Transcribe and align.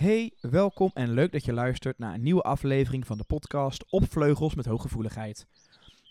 Hey, 0.00 0.32
welkom 0.40 0.90
en 0.94 1.10
leuk 1.10 1.32
dat 1.32 1.44
je 1.44 1.52
luistert 1.52 1.98
naar 1.98 2.14
een 2.14 2.22
nieuwe 2.22 2.42
aflevering 2.42 3.06
van 3.06 3.18
de 3.18 3.24
podcast 3.24 3.84
Op 3.90 4.10
Vleugels 4.10 4.54
met 4.54 4.66
Hooggevoeligheid. 4.66 5.46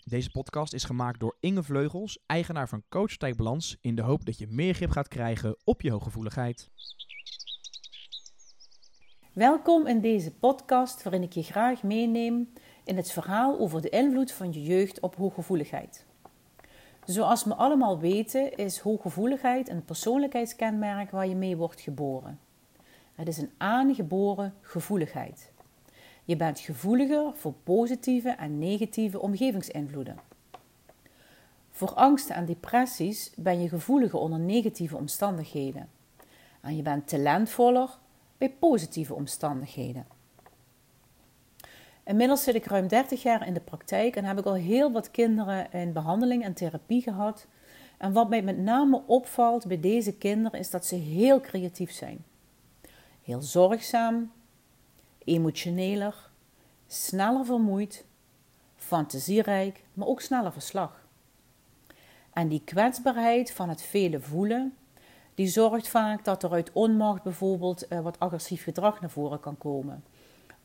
Deze 0.04 0.30
podcast 0.30 0.72
is 0.72 0.84
gemaakt 0.84 1.20
door 1.20 1.36
Inge 1.40 1.62
Vleugels, 1.62 2.18
eigenaar 2.26 2.68
van 2.68 2.82
Coach 2.88 3.16
Balans, 3.36 3.76
in 3.80 3.94
de 3.94 4.02
hoop 4.02 4.24
dat 4.24 4.38
je 4.38 4.46
meer 4.50 4.74
grip 4.74 4.90
gaat 4.90 5.08
krijgen 5.08 5.56
op 5.64 5.80
je 5.80 5.90
hooggevoeligheid. 5.90 6.70
Welkom 9.32 9.86
in 9.86 10.00
deze 10.00 10.32
podcast 10.32 11.02
waarin 11.02 11.22
ik 11.22 11.32
je 11.32 11.42
graag 11.42 11.82
meeneem 11.82 12.52
in 12.84 12.96
het 12.96 13.12
verhaal 13.12 13.58
over 13.58 13.82
de 13.82 13.88
invloed 13.88 14.32
van 14.32 14.52
je 14.52 14.62
jeugd 14.62 15.00
op 15.00 15.16
hooggevoeligheid. 15.16 16.06
Zoals 17.04 17.44
we 17.44 17.54
allemaal 17.54 17.98
weten 17.98 18.56
is 18.56 18.78
hooggevoeligheid 18.78 19.68
een 19.68 19.84
persoonlijkheidskenmerk 19.84 21.10
waar 21.10 21.26
je 21.26 21.36
mee 21.36 21.56
wordt 21.56 21.80
geboren. 21.80 22.48
Het 23.20 23.28
is 23.28 23.38
een 23.38 23.50
aangeboren 23.56 24.54
gevoeligheid. 24.60 25.52
Je 26.24 26.36
bent 26.36 26.60
gevoeliger 26.60 27.32
voor 27.34 27.52
positieve 27.64 28.30
en 28.30 28.58
negatieve 28.58 29.20
omgevingsinvloeden. 29.20 30.18
Voor 31.70 31.94
angsten 31.94 32.34
en 32.34 32.44
depressies 32.44 33.32
ben 33.36 33.60
je 33.60 33.68
gevoeliger 33.68 34.18
onder 34.18 34.38
negatieve 34.38 34.96
omstandigheden. 34.96 35.88
En 36.60 36.76
je 36.76 36.82
bent 36.82 37.08
talentvoller 37.08 37.98
bij 38.38 38.50
positieve 38.50 39.14
omstandigheden. 39.14 40.06
Inmiddels 42.04 42.42
zit 42.42 42.54
ik 42.54 42.66
ruim 42.66 42.88
30 42.88 43.22
jaar 43.22 43.46
in 43.46 43.54
de 43.54 43.60
praktijk 43.60 44.16
en 44.16 44.24
heb 44.24 44.38
ik 44.38 44.44
al 44.44 44.54
heel 44.54 44.92
wat 44.92 45.10
kinderen 45.10 45.72
in 45.72 45.92
behandeling 45.92 46.44
en 46.44 46.54
therapie 46.54 47.02
gehad. 47.02 47.46
En 47.98 48.12
wat 48.12 48.28
mij 48.28 48.42
met 48.42 48.58
name 48.58 49.02
opvalt 49.06 49.66
bij 49.66 49.80
deze 49.80 50.16
kinderen 50.16 50.58
is 50.58 50.70
dat 50.70 50.86
ze 50.86 50.94
heel 50.94 51.40
creatief 51.40 51.92
zijn. 51.92 52.24
Heel 53.30 53.42
zorgzaam, 53.42 54.32
emotioneler, 55.24 56.30
sneller 56.86 57.44
vermoeid, 57.44 58.04
fantasierijk, 58.76 59.84
maar 59.94 60.06
ook 60.06 60.20
sneller 60.20 60.52
verslag. 60.52 61.06
En 62.32 62.48
die 62.48 62.62
kwetsbaarheid 62.64 63.52
van 63.52 63.68
het 63.68 63.82
vele 63.82 64.20
voelen, 64.20 64.76
die 65.34 65.46
zorgt 65.46 65.88
vaak 65.88 66.24
dat 66.24 66.42
er 66.42 66.50
uit 66.50 66.72
onmacht 66.72 67.22
bijvoorbeeld 67.22 67.88
eh, 67.88 68.00
wat 68.00 68.18
agressief 68.18 68.62
gedrag 68.62 69.00
naar 69.00 69.10
voren 69.10 69.40
kan 69.40 69.58
komen. 69.58 70.04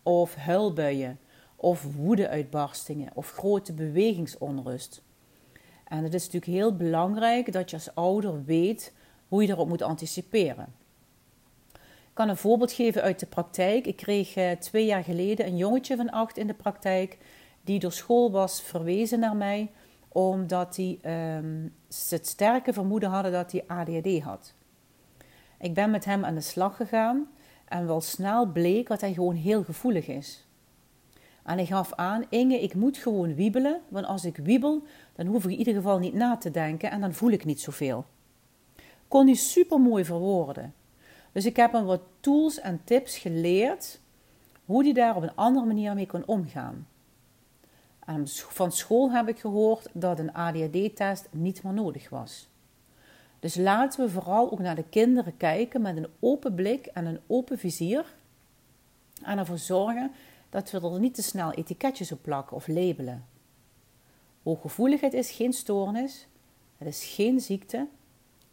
Of 0.04 0.36
huilbuien, 0.36 1.20
of 1.56 1.96
woedeuitbarstingen, 1.96 3.12
of 3.14 3.32
grote 3.32 3.74
bewegingsonrust. 3.74 5.02
En 5.84 6.04
het 6.04 6.14
is 6.14 6.26
natuurlijk 6.26 6.52
heel 6.52 6.76
belangrijk 6.76 7.52
dat 7.52 7.70
je 7.70 7.76
als 7.76 7.96
ouder 7.96 8.44
weet 8.44 8.94
hoe 9.28 9.42
je 9.42 9.50
erop 9.50 9.68
moet 9.68 9.82
anticiperen. 9.82 10.84
Kan 12.16 12.30
een 12.30 12.38
voorbeeld 12.38 12.72
geven 12.72 13.02
uit 13.02 13.20
de 13.20 13.26
praktijk. 13.26 13.88
Ik 13.88 13.96
kreeg 13.96 14.36
eh, 14.36 14.52
twee 14.52 14.86
jaar 14.86 15.04
geleden 15.04 15.46
een 15.46 15.58
jongetje 15.58 15.96
van 15.96 16.10
acht 16.10 16.38
in 16.38 16.48
de 16.48 16.54
praktijk, 16.54 17.18
die 17.62 17.80
door 17.80 17.92
school 17.92 18.32
was 18.32 18.62
verwezen 18.62 19.20
naar 19.20 19.36
mij, 19.36 19.72
omdat 20.08 20.76
hij 20.76 21.00
um, 21.38 21.74
het 22.10 22.28
sterke 22.28 22.74
vermoeden 22.74 23.10
hadden 23.10 23.32
dat 23.32 23.52
hij 23.52 23.64
ADHD 23.68 24.22
had. 24.22 24.54
Ik 25.60 25.74
ben 25.74 25.92
met 25.92 26.06
hem 26.06 26.26
aan 26.26 26.36
de 26.36 26.42
slag 26.42 26.76
gegaan 26.76 27.28
en 27.66 27.88
wel 27.88 28.02
snel 28.02 28.46
bleek 28.46 28.88
dat 28.88 29.02
hij 29.02 29.14
gewoon 29.14 29.36
heel 29.36 29.64
gevoelig 29.64 30.08
is. 30.08 30.48
En 31.44 31.56
hij 31.56 31.66
gaf 31.66 31.94
aan, 31.94 32.26
Inge, 32.30 32.62
ik 32.62 32.74
moet 32.74 32.98
gewoon 32.98 33.36
wiebelen, 33.36 33.82
want 33.88 34.06
als 34.06 34.26
ik 34.26 34.38
wiebel, 34.38 34.84
dan 35.16 35.26
hoef 35.26 35.46
ik 35.46 35.52
in 35.52 35.58
ieder 35.58 35.74
geval 35.74 36.00
niet 36.00 36.14
na 36.14 36.38
te 36.38 36.52
denken 36.52 36.92
en 36.92 37.02
dan 37.02 37.14
voel 37.14 37.32
ik 37.32 37.46
niet 37.46 37.62
zoveel. 37.62 38.06
Kon 39.08 39.26
hij 39.26 39.36
super 39.36 39.80
mooi 39.80 40.06
verwoorden. 40.06 40.74
Dus 41.36 41.46
ik 41.46 41.56
heb 41.56 41.72
hem 41.72 41.86
wat 41.86 42.02
tools 42.20 42.60
en 42.60 42.82
tips 42.84 43.18
geleerd 43.18 44.00
hoe 44.66 44.84
hij 44.84 44.94
daar 44.94 45.16
op 45.16 45.24
een 45.24 45.36
andere 45.36 45.66
manier 45.66 45.94
mee 45.94 46.08
kon 46.08 46.26
omgaan. 46.26 46.88
En 48.06 48.28
van 48.28 48.72
school 48.72 49.12
heb 49.12 49.28
ik 49.28 49.40
gehoord 49.40 49.90
dat 49.94 50.20
een 50.20 50.34
ADHD-test 50.34 51.28
niet 51.32 51.64
meer 51.64 51.74
nodig 51.74 52.10
was. 52.10 52.50
Dus 53.40 53.56
laten 53.56 54.06
we 54.06 54.12
vooral 54.12 54.52
ook 54.52 54.60
naar 54.60 54.76
de 54.76 54.84
kinderen 54.90 55.38
kijken 55.38 55.82
met 55.82 55.98
een 55.98 56.08
open 56.20 56.56
blik 56.56 56.86
en 56.86 57.06
een 57.06 57.20
open 57.28 57.58
vizier. 57.58 58.16
En 59.22 59.38
ervoor 59.38 59.58
zorgen 59.58 60.12
dat 60.50 60.72
we 60.72 60.82
er 60.82 61.00
niet 61.00 61.16
te 61.16 61.24
snel 61.24 61.52
etiketjes 61.52 62.12
op 62.12 62.22
plakken 62.22 62.56
of 62.56 62.68
labelen. 62.68 63.26
Hooggevoeligheid 64.44 65.14
is 65.14 65.32
geen 65.32 65.54
stoornis, 65.54 66.28
het 66.78 66.88
is 66.88 67.06
geen 67.06 67.40
ziekte, 67.40 67.88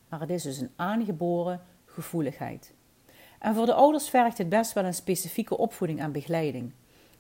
maar 0.09 0.21
het 0.21 0.31
is 0.31 0.43
dus 0.43 0.59
een 0.59 0.73
aangeboren 0.77 1.71
gevoeligheid. 1.93 2.73
En 3.39 3.55
voor 3.55 3.67
de 3.67 3.75
ouders 3.75 4.09
vergt 4.09 4.39
het 4.39 4.49
best 4.49 4.73
wel 4.73 4.85
een 4.85 4.95
specifieke 4.95 5.57
opvoeding 5.57 6.01
en 6.01 6.13
begeleiding. 6.13 6.73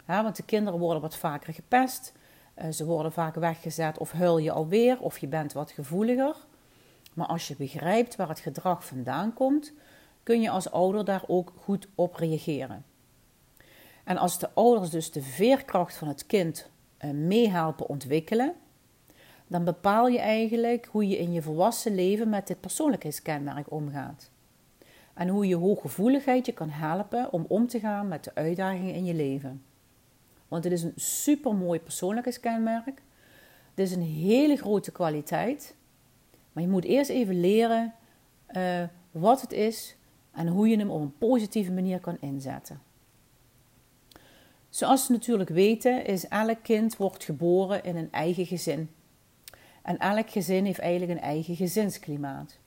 Ja, 0.07 0.23
want 0.23 0.37
de 0.37 0.45
kinderen 0.45 0.79
worden 0.79 1.03
wat 1.03 1.17
vaker 1.17 1.55
gepest, 1.55 2.13
eh, 2.55 2.71
ze 2.71 2.85
worden 2.85 3.13
vaak 3.13 3.35
weggezet 3.35 3.99
of 3.99 4.13
huil 4.13 4.39
je 4.39 4.53
alweer 4.53 5.01
of 5.01 5.19
je 5.19 5.27
bent 5.27 5.53
wat 5.53 5.71
gevoeliger. 5.71 6.37
Maar 7.15 7.27
als 7.27 7.49
je 7.49 7.57
begrijpt 7.57 8.17
waar 8.17 8.29
het 8.29 8.41
gedrag 8.41 8.87
vandaan 8.87 9.33
komt, 9.33 9.73
kun 10.23 10.41
je 10.41 10.51
als 10.51 10.71
ouder 10.71 11.05
daar 11.05 11.23
ook 11.27 11.53
goed 11.57 11.89
op 11.95 12.15
reageren. 12.15 12.85
En 14.05 14.17
als 14.17 14.39
de 14.39 14.51
ouders 14.55 14.91
dus 14.91 15.13
de 15.13 15.23
veerkracht 15.23 15.97
van 15.97 16.09
het 16.09 16.27
kind 16.27 16.71
eh, 16.97 17.11
meehelpen 17.11 17.89
ontwikkelen, 17.89 18.55
dan 19.47 19.65
bepaal 19.65 20.09
je 20.09 20.19
eigenlijk 20.19 20.89
hoe 20.91 21.09
je 21.09 21.19
in 21.19 21.33
je 21.33 21.43
volwassen 21.43 21.95
leven 21.95 22.29
met 22.29 22.47
dit 22.47 22.61
persoonlijkheidskenmerk 22.61 23.71
omgaat. 23.71 24.31
En 25.15 25.29
hoe 25.29 25.47
je 25.47 25.57
hooggevoeligheid 25.57 26.47
je 26.47 26.53
kan 26.53 26.69
helpen 26.69 27.33
om 27.33 27.45
om 27.49 27.67
te 27.67 27.81
gaan 27.81 28.09
met 28.09 28.25
de 28.25 28.35
uitdagingen 28.35 28.95
in 28.95 29.05
je 29.05 29.15
leven. 29.15 29.63
Want 30.49 30.65
het 30.65 30.73
is 30.73 30.83
een 30.83 30.93
supermooi 30.97 31.81
persoonlijkheidskenmerk. 31.81 33.03
Het 33.75 33.79
is 33.87 33.93
een 33.93 34.03
hele 34.03 34.57
grote 34.57 34.93
kwaliteit. 34.93 35.75
Maar 36.53 36.63
je 36.63 36.69
moet 36.69 36.85
eerst 36.85 37.11
even 37.11 37.41
leren 37.41 37.95
uh, 38.57 38.83
wat 39.11 39.41
het 39.41 39.53
is 39.53 39.97
en 40.33 40.49
hoe 40.49 40.69
je 40.69 40.77
hem 40.77 40.91
op 40.91 41.01
een 41.01 41.19
positieve 41.19 41.73
manier 41.73 42.01
kan 42.01 42.17
inzetten. 42.21 42.81
Zoals 44.69 45.07
we 45.07 45.13
natuurlijk 45.13 45.51
weten, 45.51 46.05
is 46.05 46.29
elk 46.29 46.63
kind 46.63 46.97
wordt 46.97 47.25
geboren 47.25 47.85
in 47.85 47.97
een 47.97 48.13
eigen 48.13 48.47
gezin. 48.47 48.91
En 49.83 49.99
elk 49.99 50.31
gezin 50.31 50.65
heeft 50.65 50.79
eigenlijk 50.79 51.13
een 51.13 51.27
eigen 51.27 51.57
gezinsklimaat. 51.57 52.59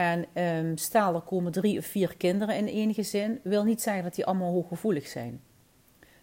En 0.00 0.42
um, 0.42 0.76
stel 0.76 1.14
er 1.14 1.20
komen 1.20 1.52
drie 1.52 1.78
of 1.78 1.84
vier 1.84 2.16
kinderen 2.16 2.56
in 2.56 2.68
één 2.68 2.94
gezin, 2.94 3.40
wil 3.42 3.64
niet 3.64 3.82
zeggen 3.82 4.02
dat 4.02 4.14
die 4.14 4.26
allemaal 4.26 4.52
hooggevoelig 4.52 5.06
zijn. 5.06 5.40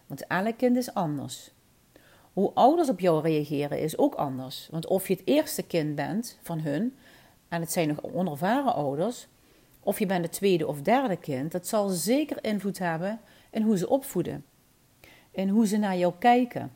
Want 0.06 0.26
elk 0.26 0.56
kind 0.56 0.76
is 0.76 0.94
anders. 0.94 1.50
Hoe 2.32 2.50
ouders 2.54 2.88
op 2.88 3.00
jou 3.00 3.22
reageren 3.22 3.80
is 3.80 3.98
ook 3.98 4.14
anders. 4.14 4.68
Want 4.70 4.86
of 4.86 5.08
je 5.08 5.14
het 5.14 5.22
eerste 5.24 5.62
kind 5.62 5.94
bent 5.94 6.38
van 6.42 6.60
hun, 6.60 6.96
en 7.48 7.60
het 7.60 7.72
zijn 7.72 7.88
nog 7.88 8.02
onervaren 8.02 8.74
ouders, 8.74 9.28
of 9.80 9.98
je 9.98 10.06
bent 10.06 10.24
het 10.24 10.32
tweede 10.32 10.66
of 10.66 10.82
derde 10.82 11.16
kind, 11.16 11.52
dat 11.52 11.66
zal 11.66 11.88
zeker 11.88 12.44
invloed 12.44 12.78
hebben 12.78 13.20
in 13.50 13.62
hoe 13.62 13.78
ze 13.78 13.88
opvoeden. 13.88 14.44
In 15.30 15.48
hoe 15.48 15.66
ze 15.66 15.76
naar 15.76 15.96
jou 15.96 16.12
kijken. 16.18 16.72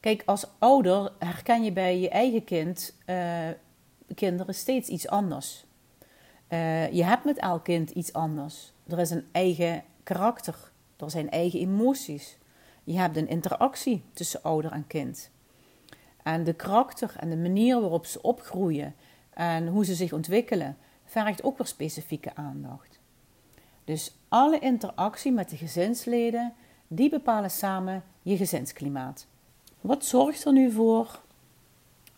Kijk, 0.00 0.22
als 0.26 0.46
ouder 0.58 1.12
herken 1.18 1.64
je 1.64 1.72
bij 1.72 1.98
je 1.98 2.08
eigen 2.08 2.44
kind 2.44 2.94
uh, 3.06 3.48
kinderen 4.14 4.54
steeds 4.54 4.88
iets 4.88 5.08
anders. 5.08 5.64
Uh, 6.48 6.92
je 6.92 7.04
hebt 7.04 7.24
met 7.24 7.38
elk 7.38 7.64
kind 7.64 7.90
iets 7.90 8.12
anders. 8.12 8.72
Er 8.86 8.98
is 8.98 9.10
een 9.10 9.26
eigen 9.32 9.84
karakter, 10.02 10.70
er 10.96 11.10
zijn 11.10 11.30
eigen 11.30 11.60
emoties. 11.60 12.38
Je 12.84 12.98
hebt 12.98 13.16
een 13.16 13.28
interactie 13.28 14.02
tussen 14.12 14.42
ouder 14.42 14.72
en 14.72 14.86
kind. 14.86 15.30
En 16.22 16.44
de 16.44 16.52
karakter 16.52 17.14
en 17.18 17.30
de 17.30 17.36
manier 17.36 17.80
waarop 17.80 18.06
ze 18.06 18.22
opgroeien 18.22 18.94
en 19.30 19.68
hoe 19.68 19.84
ze 19.84 19.94
zich 19.94 20.12
ontwikkelen, 20.12 20.76
vergt 21.04 21.42
ook 21.42 21.58
weer 21.58 21.66
specifieke 21.66 22.34
aandacht. 22.34 22.98
Dus 23.84 24.16
alle 24.28 24.58
interactie 24.58 25.32
met 25.32 25.50
de 25.50 25.56
gezinsleden, 25.56 26.54
die 26.88 27.10
bepalen 27.10 27.50
samen 27.50 28.04
je 28.22 28.36
gezinsklimaat. 28.36 29.26
Wat 29.80 30.04
zorgt 30.04 30.44
er 30.44 30.52
nu 30.52 30.70
voor 30.70 31.20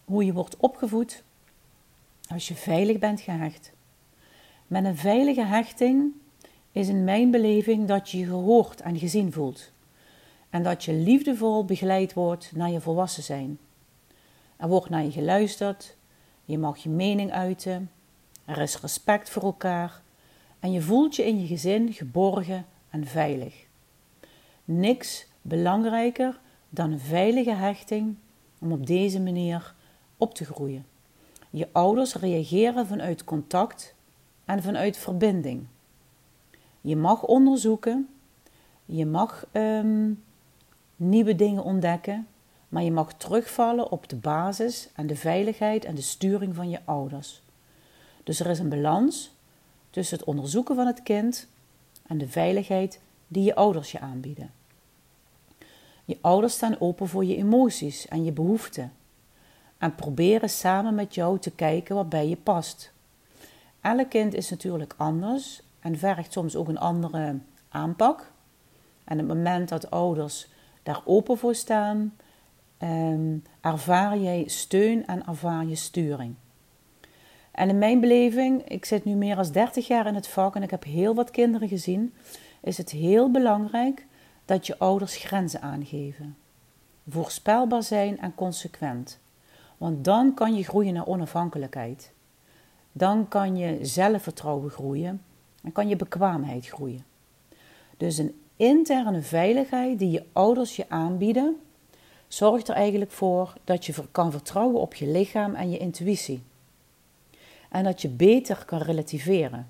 hoe 0.04 0.24
je 0.24 0.32
wordt 0.32 0.56
opgevoed 0.56 1.24
als 2.28 2.48
je 2.48 2.54
veilig 2.54 2.98
bent 2.98 3.20
gehecht? 3.20 3.72
Met 4.66 4.84
een 4.84 4.96
veilige 4.96 5.44
hechting 5.44 6.12
is 6.72 6.88
in 6.88 7.04
mijn 7.04 7.30
beleving 7.30 7.86
dat 7.86 8.10
je 8.10 8.24
gehoord 8.24 8.80
en 8.80 8.98
gezien 8.98 9.32
voelt 9.32 9.70
en 10.50 10.62
dat 10.62 10.84
je 10.84 10.92
liefdevol 10.92 11.64
begeleid 11.64 12.12
wordt 12.12 12.52
naar 12.54 12.70
je 12.70 12.80
volwassen 12.80 13.22
zijn. 13.22 13.58
Er 14.56 14.68
wordt 14.68 14.90
naar 14.90 15.04
je 15.04 15.10
geluisterd, 15.10 15.96
je 16.44 16.58
mag 16.58 16.76
je 16.76 16.88
mening 16.88 17.32
uiten, 17.32 17.90
er 18.44 18.58
is 18.58 18.80
respect 18.80 19.30
voor 19.30 19.42
elkaar 19.42 20.02
en 20.60 20.72
je 20.72 20.82
voelt 20.82 21.16
je 21.16 21.26
in 21.26 21.40
je 21.40 21.46
gezin 21.46 21.92
geborgen 21.92 22.66
en 22.90 23.06
veilig. 23.06 23.66
Niks 24.64 25.26
belangrijker 25.42 26.40
dan 26.68 26.92
een 26.92 27.00
veilige 27.00 27.54
hechting 27.54 28.16
om 28.58 28.72
op 28.72 28.86
deze 28.86 29.20
manier 29.20 29.74
op 30.16 30.34
te 30.34 30.44
groeien. 30.44 30.95
Je 31.56 31.68
ouders 31.72 32.14
reageren 32.14 32.86
vanuit 32.86 33.24
contact 33.24 33.94
en 34.44 34.62
vanuit 34.62 34.96
verbinding. 34.96 35.66
Je 36.80 36.96
mag 36.96 37.22
onderzoeken, 37.22 38.08
je 38.84 39.06
mag 39.06 39.46
ehm, 39.52 40.12
nieuwe 40.96 41.34
dingen 41.34 41.62
ontdekken, 41.62 42.26
maar 42.68 42.82
je 42.82 42.92
mag 42.92 43.14
terugvallen 43.14 43.90
op 43.90 44.08
de 44.08 44.16
basis 44.16 44.88
en 44.94 45.06
de 45.06 45.16
veiligheid 45.16 45.84
en 45.84 45.94
de 45.94 46.02
sturing 46.02 46.54
van 46.54 46.70
je 46.70 46.80
ouders. 46.84 47.42
Dus 48.24 48.40
er 48.40 48.50
is 48.50 48.58
een 48.58 48.68
balans 48.68 49.34
tussen 49.90 50.18
het 50.18 50.26
onderzoeken 50.26 50.74
van 50.74 50.86
het 50.86 51.02
kind 51.02 51.48
en 52.06 52.18
de 52.18 52.28
veiligheid 52.28 53.00
die 53.28 53.42
je 53.42 53.54
ouders 53.54 53.92
je 53.92 54.00
aanbieden. 54.00 54.50
Je 56.04 56.18
ouders 56.20 56.54
staan 56.54 56.80
open 56.80 57.08
voor 57.08 57.24
je 57.24 57.36
emoties 57.36 58.08
en 58.08 58.24
je 58.24 58.32
behoeften 58.32 58.92
en 59.78 59.94
proberen 59.94 60.50
samen 60.50 60.94
met 60.94 61.14
jou 61.14 61.38
te 61.38 61.50
kijken 61.50 61.94
wat 61.94 62.08
bij 62.08 62.28
je 62.28 62.36
past. 62.36 62.92
Elk 63.80 64.10
kind 64.10 64.34
is 64.34 64.50
natuurlijk 64.50 64.94
anders 64.96 65.62
en 65.80 65.98
vergt 65.98 66.32
soms 66.32 66.56
ook 66.56 66.68
een 66.68 66.78
andere 66.78 67.38
aanpak. 67.68 68.32
En 69.04 69.18
het 69.18 69.26
moment 69.26 69.68
dat 69.68 69.90
ouders 69.90 70.48
daar 70.82 71.00
open 71.04 71.38
voor 71.38 71.54
staan, 71.54 72.16
um, 72.78 73.42
ervaar 73.60 74.18
jij 74.18 74.44
steun 74.46 75.06
en 75.06 75.26
ervaar 75.26 75.66
je 75.66 75.74
sturing. 75.74 76.34
En 77.50 77.68
in 77.68 77.78
mijn 77.78 78.00
beleving, 78.00 78.68
ik 78.68 78.84
zit 78.84 79.04
nu 79.04 79.14
meer 79.14 79.36
dan 79.36 79.52
30 79.52 79.86
jaar 79.86 80.06
in 80.06 80.14
het 80.14 80.28
vak 80.28 80.56
en 80.56 80.62
ik 80.62 80.70
heb 80.70 80.84
heel 80.84 81.14
wat 81.14 81.30
kinderen 81.30 81.68
gezien, 81.68 82.14
is 82.60 82.76
het 82.78 82.90
heel 82.90 83.30
belangrijk 83.30 84.06
dat 84.44 84.66
je 84.66 84.78
ouders 84.78 85.16
grenzen 85.16 85.62
aangeven. 85.62 86.36
Voorspelbaar 87.08 87.82
zijn 87.82 88.18
en 88.18 88.34
consequent. 88.34 89.18
Want 89.78 90.04
dan 90.04 90.34
kan 90.34 90.54
je 90.54 90.64
groeien 90.64 90.94
naar 90.94 91.06
onafhankelijkheid. 91.06 92.12
Dan 92.92 93.28
kan 93.28 93.56
je 93.56 93.78
zelfvertrouwen 93.82 94.70
groeien 94.70 95.22
en 95.62 95.72
kan 95.72 95.88
je 95.88 95.96
bekwaamheid 95.96 96.66
groeien. 96.66 97.04
Dus 97.96 98.18
een 98.18 98.40
interne 98.56 99.22
veiligheid 99.22 99.98
die 99.98 100.10
je 100.10 100.24
ouders 100.32 100.76
je 100.76 100.88
aanbieden, 100.88 101.60
zorgt 102.28 102.68
er 102.68 102.74
eigenlijk 102.74 103.10
voor 103.10 103.54
dat 103.64 103.84
je 103.84 103.94
kan 104.10 104.30
vertrouwen 104.30 104.80
op 104.80 104.94
je 104.94 105.06
lichaam 105.06 105.54
en 105.54 105.70
je 105.70 105.78
intuïtie. 105.78 106.42
En 107.70 107.84
dat 107.84 108.02
je 108.02 108.08
beter 108.08 108.64
kan 108.64 108.78
relativeren. 108.78 109.68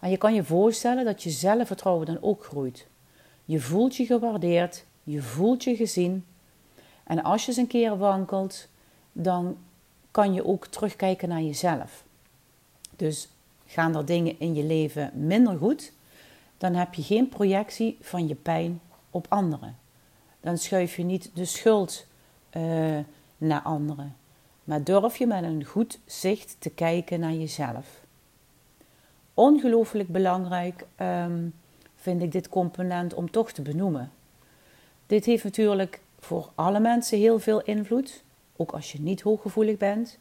En 0.00 0.10
je 0.10 0.16
kan 0.16 0.34
je 0.34 0.44
voorstellen 0.44 1.04
dat 1.04 1.22
je 1.22 1.30
zelfvertrouwen 1.30 2.06
dan 2.06 2.22
ook 2.22 2.44
groeit. 2.44 2.86
Je 3.44 3.60
voelt 3.60 3.96
je 3.96 4.06
gewaardeerd, 4.06 4.84
je 5.02 5.22
voelt 5.22 5.64
je 5.64 5.76
gezien. 5.76 6.24
En 7.04 7.22
als 7.22 7.42
je 7.42 7.48
eens 7.48 7.56
een 7.56 7.66
keer 7.66 7.98
wankelt, 7.98 8.68
dan 9.12 9.56
kan 10.10 10.34
je 10.34 10.46
ook 10.46 10.66
terugkijken 10.66 11.28
naar 11.28 11.42
jezelf. 11.42 12.04
Dus 12.96 13.28
gaan 13.66 13.96
er 13.96 14.04
dingen 14.04 14.40
in 14.40 14.54
je 14.54 14.64
leven 14.64 15.10
minder 15.14 15.58
goed, 15.58 15.92
dan 16.58 16.74
heb 16.74 16.94
je 16.94 17.02
geen 17.02 17.28
projectie 17.28 17.96
van 18.00 18.28
je 18.28 18.34
pijn 18.34 18.80
op 19.10 19.26
anderen. 19.28 19.76
Dan 20.40 20.58
schuif 20.58 20.96
je 20.96 21.02
niet 21.02 21.30
de 21.34 21.44
schuld 21.44 22.06
uh, 22.56 22.98
naar 23.38 23.60
anderen, 23.60 24.16
maar 24.64 24.84
durf 24.84 25.16
je 25.16 25.26
met 25.26 25.42
een 25.42 25.64
goed 25.64 25.98
zicht 26.06 26.56
te 26.58 26.70
kijken 26.70 27.20
naar 27.20 27.32
jezelf. 27.32 28.00
Ongelooflijk 29.34 30.08
belangrijk 30.08 30.86
um, 31.00 31.54
vind 31.96 32.22
ik 32.22 32.32
dit 32.32 32.48
component 32.48 33.14
om 33.14 33.30
toch 33.30 33.52
te 33.52 33.62
benoemen. 33.62 34.12
Dit 35.06 35.24
heeft 35.24 35.44
natuurlijk 35.44 36.00
voor 36.18 36.50
alle 36.54 36.80
mensen 36.80 37.18
heel 37.18 37.38
veel 37.38 37.62
invloed, 37.62 38.22
ook 38.56 38.72
als 38.72 38.92
je 38.92 39.00
niet 39.00 39.20
hooggevoelig 39.20 39.76
bent. 39.76 40.18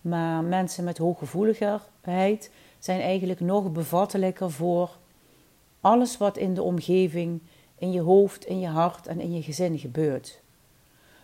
Maar 0.00 0.44
mensen 0.44 0.84
met 0.84 0.98
hooggevoeligheid 0.98 2.50
zijn 2.78 3.00
eigenlijk 3.00 3.40
nog 3.40 3.72
bevattelijker 3.72 4.50
voor 4.50 4.98
alles 5.80 6.16
wat 6.16 6.36
in 6.36 6.54
de 6.54 6.62
omgeving, 6.62 7.40
in 7.78 7.92
je 7.92 8.00
hoofd, 8.00 8.44
in 8.44 8.60
je 8.60 8.68
hart 8.68 9.06
en 9.06 9.20
in 9.20 9.32
je 9.32 9.42
gezin 9.42 9.78
gebeurt. 9.78 10.40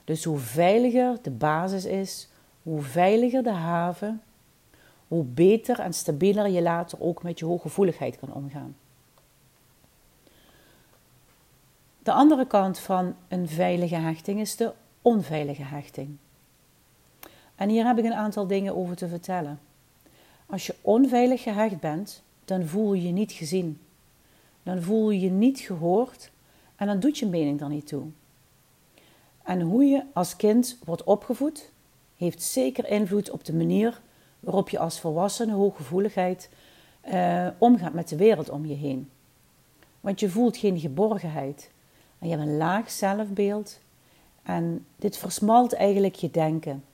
Dus 0.04 0.24
hoe 0.24 0.38
veiliger 0.38 1.18
de 1.22 1.30
basis 1.30 1.84
is, 1.84 2.28
hoe 2.62 2.82
veiliger 2.82 3.42
de 3.42 3.52
haven, 3.52 4.22
hoe 5.08 5.24
beter 5.24 5.78
en 5.78 5.92
stabieler 5.92 6.48
je 6.48 6.62
later 6.62 7.00
ook 7.00 7.22
met 7.22 7.38
je 7.38 7.44
hooggevoeligheid 7.44 8.18
kan 8.18 8.32
omgaan. 8.32 8.76
De 12.02 12.12
andere 12.12 12.46
kant 12.46 12.78
van 12.78 13.14
een 13.28 13.48
veilige 13.48 13.96
hechting 13.96 14.40
is 14.40 14.56
de 14.56 14.72
onveilige 15.02 15.62
hechting. 15.62 16.16
En 17.58 17.68
hier 17.68 17.86
heb 17.86 17.98
ik 17.98 18.04
een 18.04 18.14
aantal 18.14 18.46
dingen 18.46 18.76
over 18.76 18.96
te 18.96 19.08
vertellen. 19.08 19.60
Als 20.46 20.66
je 20.66 20.74
onveilig 20.80 21.42
gehecht 21.42 21.80
bent, 21.80 22.22
dan 22.44 22.66
voel 22.66 22.94
je 22.94 23.02
je 23.02 23.12
niet 23.12 23.32
gezien. 23.32 23.80
Dan 24.62 24.82
voel 24.82 25.10
je 25.10 25.20
je 25.20 25.30
niet 25.30 25.60
gehoord 25.60 26.30
en 26.76 26.86
dan 26.86 27.00
doet 27.00 27.18
je 27.18 27.26
mening 27.26 27.60
er 27.60 27.68
niet 27.68 27.86
toe. 27.86 28.06
En 29.42 29.60
hoe 29.60 29.84
je 29.84 30.02
als 30.12 30.36
kind 30.36 30.78
wordt 30.84 31.04
opgevoed, 31.04 31.70
heeft 32.16 32.42
zeker 32.42 32.88
invloed 32.88 33.30
op 33.30 33.44
de 33.44 33.54
manier 33.54 34.00
waarop 34.40 34.68
je 34.68 34.78
als 34.78 35.00
volwassene 35.00 35.52
hooggevoeligheid 35.52 36.50
uh, 37.12 37.46
omgaat 37.58 37.92
met 37.92 38.08
de 38.08 38.16
wereld 38.16 38.50
om 38.50 38.66
je 38.66 38.74
heen. 38.74 39.10
Want 40.00 40.20
je 40.20 40.30
voelt 40.30 40.56
geen 40.56 40.80
geborgenheid. 40.80 41.70
En 42.18 42.28
je 42.28 42.36
hebt 42.36 42.48
een 42.48 42.56
laag 42.56 42.90
zelfbeeld. 42.90 43.78
En 44.42 44.86
dit 44.96 45.16
versmalt 45.16 45.72
eigenlijk 45.72 46.14
je 46.14 46.30
denken. 46.30 46.84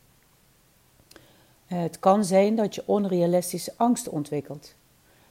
Eh, 1.67 1.81
het 1.81 1.99
kan 1.99 2.25
zijn 2.25 2.57
dat 2.57 2.75
je 2.75 2.83
onrealistische 2.87 3.73
angsten 3.77 4.13
ontwikkelt. 4.13 4.75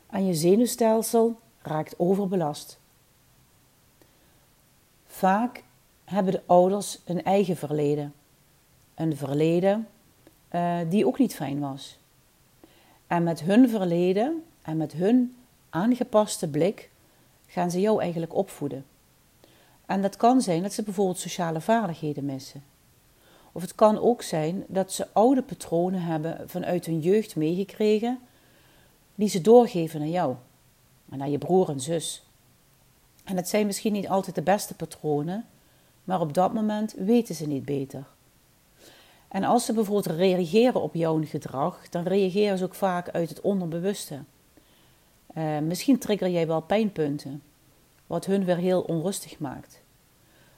En 0.10 0.26
je 0.26 0.34
zenuwstelsel 0.34 1.40
raakt 1.62 2.00
overbelast. 2.00 2.80
Vaak 5.06 5.64
hebben 6.04 6.34
de 6.34 6.42
ouders 6.46 7.00
een 7.06 7.24
eigen 7.24 7.58
verleden. 7.58 8.14
Een 8.96 9.18
verleden 9.18 9.88
uh, 10.52 10.78
die 10.90 11.08
ook 11.08 11.20
niet 11.20 11.36
fijn 11.36 11.60
was. 11.60 11.98
En 13.08 13.24
met 13.24 13.42
hun 13.42 13.70
verleden 13.70 14.44
en 14.62 14.78
met 14.78 14.92
hun 14.92 15.36
aangepaste 15.70 16.48
blik 16.48 16.90
gaan 17.48 17.72
ze 17.72 17.80
jou 17.80 18.02
eigenlijk 18.02 18.36
opvoeden. 18.36 18.86
En 19.86 20.02
dat 20.02 20.18
kan 20.18 20.42
zijn 20.42 20.62
dat 20.62 20.74
ze 20.74 20.84
bijvoorbeeld 20.84 21.20
sociale 21.20 21.62
vaardigheden 21.62 22.26
missen. 22.26 22.64
Of 23.56 23.62
het 23.62 23.76
kan 23.76 24.00
ook 24.00 24.22
zijn 24.22 24.64
dat 24.68 24.92
ze 24.92 25.08
oude 25.12 25.42
patronen 25.42 26.02
hebben 26.02 26.50
vanuit 26.50 26.86
hun 26.86 27.00
jeugd 27.00 27.36
meegekregen, 27.36 28.20
die 29.16 29.30
ze 29.30 29.42
doorgeven 29.42 30.00
naar 30.00 30.10
jou 30.10 30.36
en 31.10 31.18
naar 31.18 31.30
je 31.30 31.38
broer 31.38 31.70
en 31.70 31.80
zus. 31.80 32.24
En 33.24 33.36
het 33.36 33.50
zijn 33.50 33.66
misschien 33.66 33.94
niet 33.94 34.08
altijd 34.08 34.36
de 34.36 34.42
beste 34.42 34.76
patronen, 34.76 35.46
maar 36.04 36.22
op 36.22 36.34
dat 36.34 36.54
moment 36.54 36.94
weten 36.98 37.36
ze 37.36 37.48
niet 37.48 37.66
beter. 37.66 38.04
En 39.28 39.44
als 39.44 39.66
ze 39.66 39.74
bijvoorbeeld 39.74 40.16
reageren 40.18 40.82
op 40.82 40.94
jouw 40.94 41.24
gedrag, 41.26 41.90
dan 41.90 42.04
reageren 42.04 42.58
ze 42.58 42.64
ook 42.64 42.76
vaak 42.76 43.10
uit 43.10 43.30
het 43.30 43.42
onderbewuste. 43.42 44.20
Uh, 45.38 45.60
misschien 45.60 46.00
trigger 46.00 46.30
jij 46.30 46.48
wel 46.48 46.62
pijnpunten, 46.62 47.44
wat 48.08 48.26
hun 48.26 48.46
weer 48.46 48.58
heel 48.58 48.82
onrustig 48.82 49.40
maakt. 49.40 49.82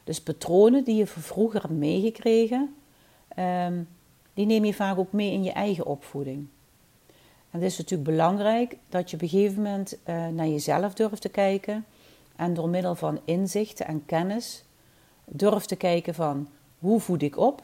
Dus 0.03 0.21
patronen 0.21 0.83
die 0.83 0.95
je 0.95 1.07
vroeger 1.07 1.61
hebt 1.61 1.73
meegekregen, 1.73 2.75
um, 3.39 3.87
die 4.33 4.45
neem 4.45 4.65
je 4.65 4.73
vaak 4.73 4.97
ook 4.97 5.11
mee 5.11 5.31
in 5.31 5.43
je 5.43 5.51
eigen 5.51 5.85
opvoeding. 5.85 6.47
En 7.51 7.61
het 7.61 7.71
is 7.71 7.77
natuurlijk 7.77 8.09
belangrijk 8.09 8.77
dat 8.89 9.09
je 9.09 9.15
op 9.15 9.21
een 9.21 9.29
gegeven 9.29 9.63
moment 9.63 9.97
uh, 10.05 10.27
naar 10.27 10.47
jezelf 10.47 10.93
durft 10.93 11.21
te 11.21 11.29
kijken 11.29 11.85
en 12.35 12.53
door 12.53 12.69
middel 12.69 12.95
van 12.95 13.19
inzichten 13.25 13.87
en 13.87 14.05
kennis 14.05 14.63
durft 15.25 15.67
te 15.67 15.75
kijken 15.75 16.13
van 16.13 16.47
hoe 16.79 16.99
voed 16.99 17.21
ik 17.21 17.37
op, 17.37 17.61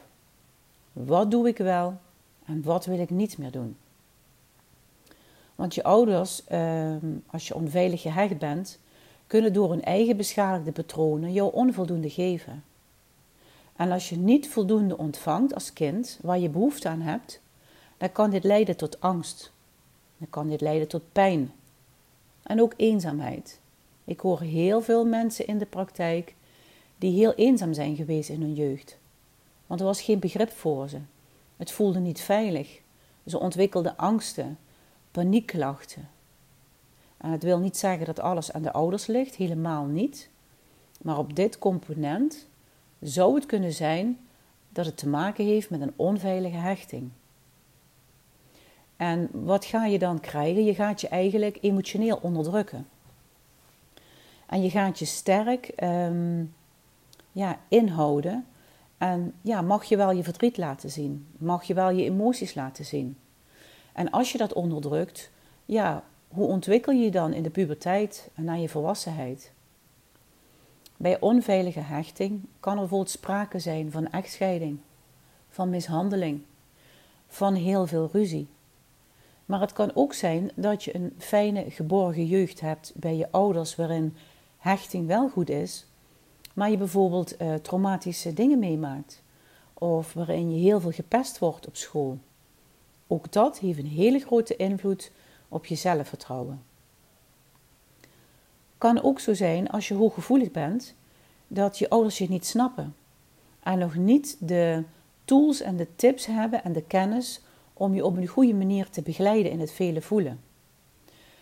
wat 0.94 1.32
doe 1.32 1.48
ik 1.48 1.58
wel 1.58 1.98
en 2.46 2.64
wat 2.64 2.86
wil 2.86 3.00
ik 3.00 3.10
niet 3.10 3.38
meer 3.38 3.52
doen. 3.52 3.78
Want 5.56 5.76
je 5.76 5.84
ouders, 5.84 6.42
uh, 6.52 6.96
als 7.26 7.48
je 7.48 7.56
onveilig 7.56 8.02
gehecht 8.02 8.38
bent, 8.38 8.80
kunnen 9.28 9.54
door 9.54 9.70
hun 9.70 9.84
eigen 9.84 10.18
beschadigde 10.18 10.72
patronen 10.72 11.34
jou 11.34 11.54
onvoldoende 11.54 12.10
geven. 12.10 12.64
En 13.76 13.92
als 13.92 14.10
je 14.10 14.18
niet 14.18 14.50
voldoende 14.50 14.98
ontvangt 14.98 15.54
als 15.54 15.74
kind 15.74 16.20
waar 16.22 16.40
je 16.40 16.50
behoefte 16.50 16.90
aan 16.90 17.02
hebt, 17.02 17.42
dan 17.98 18.12
kan 18.12 18.30
dit 18.30 18.44
leiden 18.44 18.78
tot 18.78 19.02
angst. 19.02 19.52
Dan 20.18 20.30
kan 20.30 20.48
dit 20.48 20.62
leiden 20.62 20.88
tot 20.88 21.12
pijn. 21.12 21.52
En 22.44 22.62
ook 22.62 22.74
eenzaamheid. 22.78 23.60
Ik 24.04 24.20
hoor 24.20 24.40
heel 24.40 24.82
veel 24.82 25.06
mensen 25.06 25.48
in 25.48 25.58
de 25.58 25.66
praktijk 25.66 26.36
die 26.98 27.12
heel 27.12 27.34
eenzaam 27.34 27.74
zijn 27.74 27.96
geweest 27.96 28.30
in 28.30 28.42
hun 28.42 28.54
jeugd. 28.54 28.98
Want 29.68 29.80
er 29.80 29.86
was 29.86 30.02
geen 30.02 30.20
begrip 30.20 30.52
voor 30.52 30.90
ze. 30.90 30.98
Het 31.58 31.72
voelde 31.72 32.00
niet 32.00 32.22
veilig. 32.22 32.82
Ze 33.26 33.40
ontwikkelden 33.40 33.98
angsten, 33.98 34.58
paniekklachten. 35.12 36.10
En 37.18 37.32
het 37.32 37.44
wil 37.44 37.60
niet 37.60 37.78
zeggen 37.78 38.06
dat 38.06 38.20
alles 38.20 38.52
aan 38.52 38.62
de 38.62 38.72
ouders 38.72 39.08
ligt, 39.08 39.36
helemaal 39.36 39.86
niet. 39.86 40.30
Maar 41.02 41.18
op 41.18 41.36
dit 41.36 41.60
component 41.60 42.48
zou 43.02 43.36
het 43.36 43.46
kunnen 43.46 43.74
zijn 43.74 44.20
dat 44.70 44.86
het 44.86 44.98
te 44.98 45.08
maken 45.08 45.46
heeft 45.46 45.70
met 45.70 45.82
een 45.82 45.94
onveilige 45.96 46.58
hechting. 46.58 47.10
En 48.96 49.30
wat 49.32 49.66
ga 49.66 49.86
je 49.86 50.00
dan 50.00 50.20
krijgen? 50.20 50.64
Je 50.64 50.76
gaat 50.76 51.02
je 51.02 51.08
eigenlijk 51.08 51.58
emotioneel 51.62 52.20
onderdrukken. 52.22 52.88
En 54.46 54.62
je 54.62 54.70
gaat 54.70 55.00
je 55.00 55.06
sterk 55.06 55.68
ehm, 55.68 56.44
ja, 57.32 57.60
inhouden. 57.68 58.46
En 58.98 59.34
ja, 59.42 59.62
mag 59.62 59.84
je 59.84 59.98
wel 59.98 60.12
je 60.12 60.24
verdriet 60.24 60.58
laten 60.58 60.90
zien? 60.90 61.28
Mag 61.38 61.64
je 61.64 61.74
wel 61.74 61.90
je 61.90 62.04
emoties 62.04 62.54
laten 62.54 62.86
zien? 62.86 63.18
En 63.94 64.10
als 64.10 64.32
je 64.32 64.38
dat 64.38 64.54
onderdrukt, 64.54 65.32
ja, 65.66 66.04
hoe 66.28 66.48
ontwikkel 66.48 66.94
je 66.94 67.04
je 67.04 67.12
dan 67.12 67.34
in 67.34 67.44
de 67.44 67.50
puberteit 67.50 68.30
en 68.36 68.44
naar 68.44 68.60
je 68.60 68.70
volwassenheid? 68.70 69.52
Bij 71.02 71.20
onveilige 71.20 71.80
hechting 71.80 72.42
kan 72.60 72.74
er 72.74 72.80
bijvoorbeeld 72.80 73.10
sprake 73.10 73.60
zijn 73.60 73.92
van 73.92 74.08
echtscheiding, 74.12 74.80
van 75.50 75.70
mishandeling, 75.70 76.42
van 77.28 77.54
heel 77.54 77.88
veel 77.88 78.10
ruzie. 78.12 78.48
Maar 79.46 79.60
het 79.60 79.74
kan 79.74 79.92
ook 79.96 80.14
zijn 80.14 80.52
dat 80.56 80.84
je 80.84 80.96
een 80.96 81.14
fijne 81.18 81.72
geborgen 81.72 82.26
jeugd 82.26 82.60
hebt 82.60 82.94
bij 82.96 83.16
je 83.16 83.32
ouders 83.32 83.76
waarin 83.76 84.16
hechting 84.58 85.08
wel 85.08 85.30
goed 85.30 85.50
is, 85.50 85.86
maar 86.54 86.72
je 86.72 86.78
bijvoorbeeld 86.78 87.42
uh, 87.42 87.54
traumatische 87.54 88.34
dingen 88.34 88.60
meemaakt 88.60 89.24
of 89.74 90.14
waarin 90.14 90.52
je 90.52 90.60
heel 90.60 90.80
veel 90.80 90.92
gepest 90.92 91.40
wordt 91.40 91.68
op 91.68 91.76
school. 91.76 92.18
Ook 93.08 93.32
dat 93.32 93.60
heeft 93.60 93.80
een 93.80 93.86
hele 93.86 94.20
grote 94.20 94.56
invloed 94.56 95.12
op 95.48 95.66
je 95.66 95.76
zelfvertrouwen. 95.76 96.71
Kan 98.82 99.04
ook 99.04 99.20
zo 99.20 99.34
zijn 99.34 99.70
als 99.70 99.88
je 99.88 99.94
hooggevoelig 99.94 100.52
bent 100.52 100.96
dat 101.48 101.78
je 101.78 101.90
ouders 101.90 102.18
je 102.18 102.30
niet 102.30 102.46
snappen 102.46 102.96
en 103.64 103.80
nog 103.80 103.96
niet 103.96 104.38
de 104.40 104.84
tools 105.26 105.62
en 105.62 105.76
de 105.76 105.88
tips 105.96 106.26
hebben 106.26 106.64
en 106.64 106.74
de 106.74 106.84
kennis 106.84 107.42
om 107.74 107.94
je 107.94 108.06
op 108.06 108.18
een 108.18 108.28
goede 108.28 108.54
manier 108.54 108.90
te 108.90 109.02
begeleiden 109.02 109.52
in 109.52 109.60
het 109.60 109.72
vele 109.72 110.02
voelen. 110.02 110.40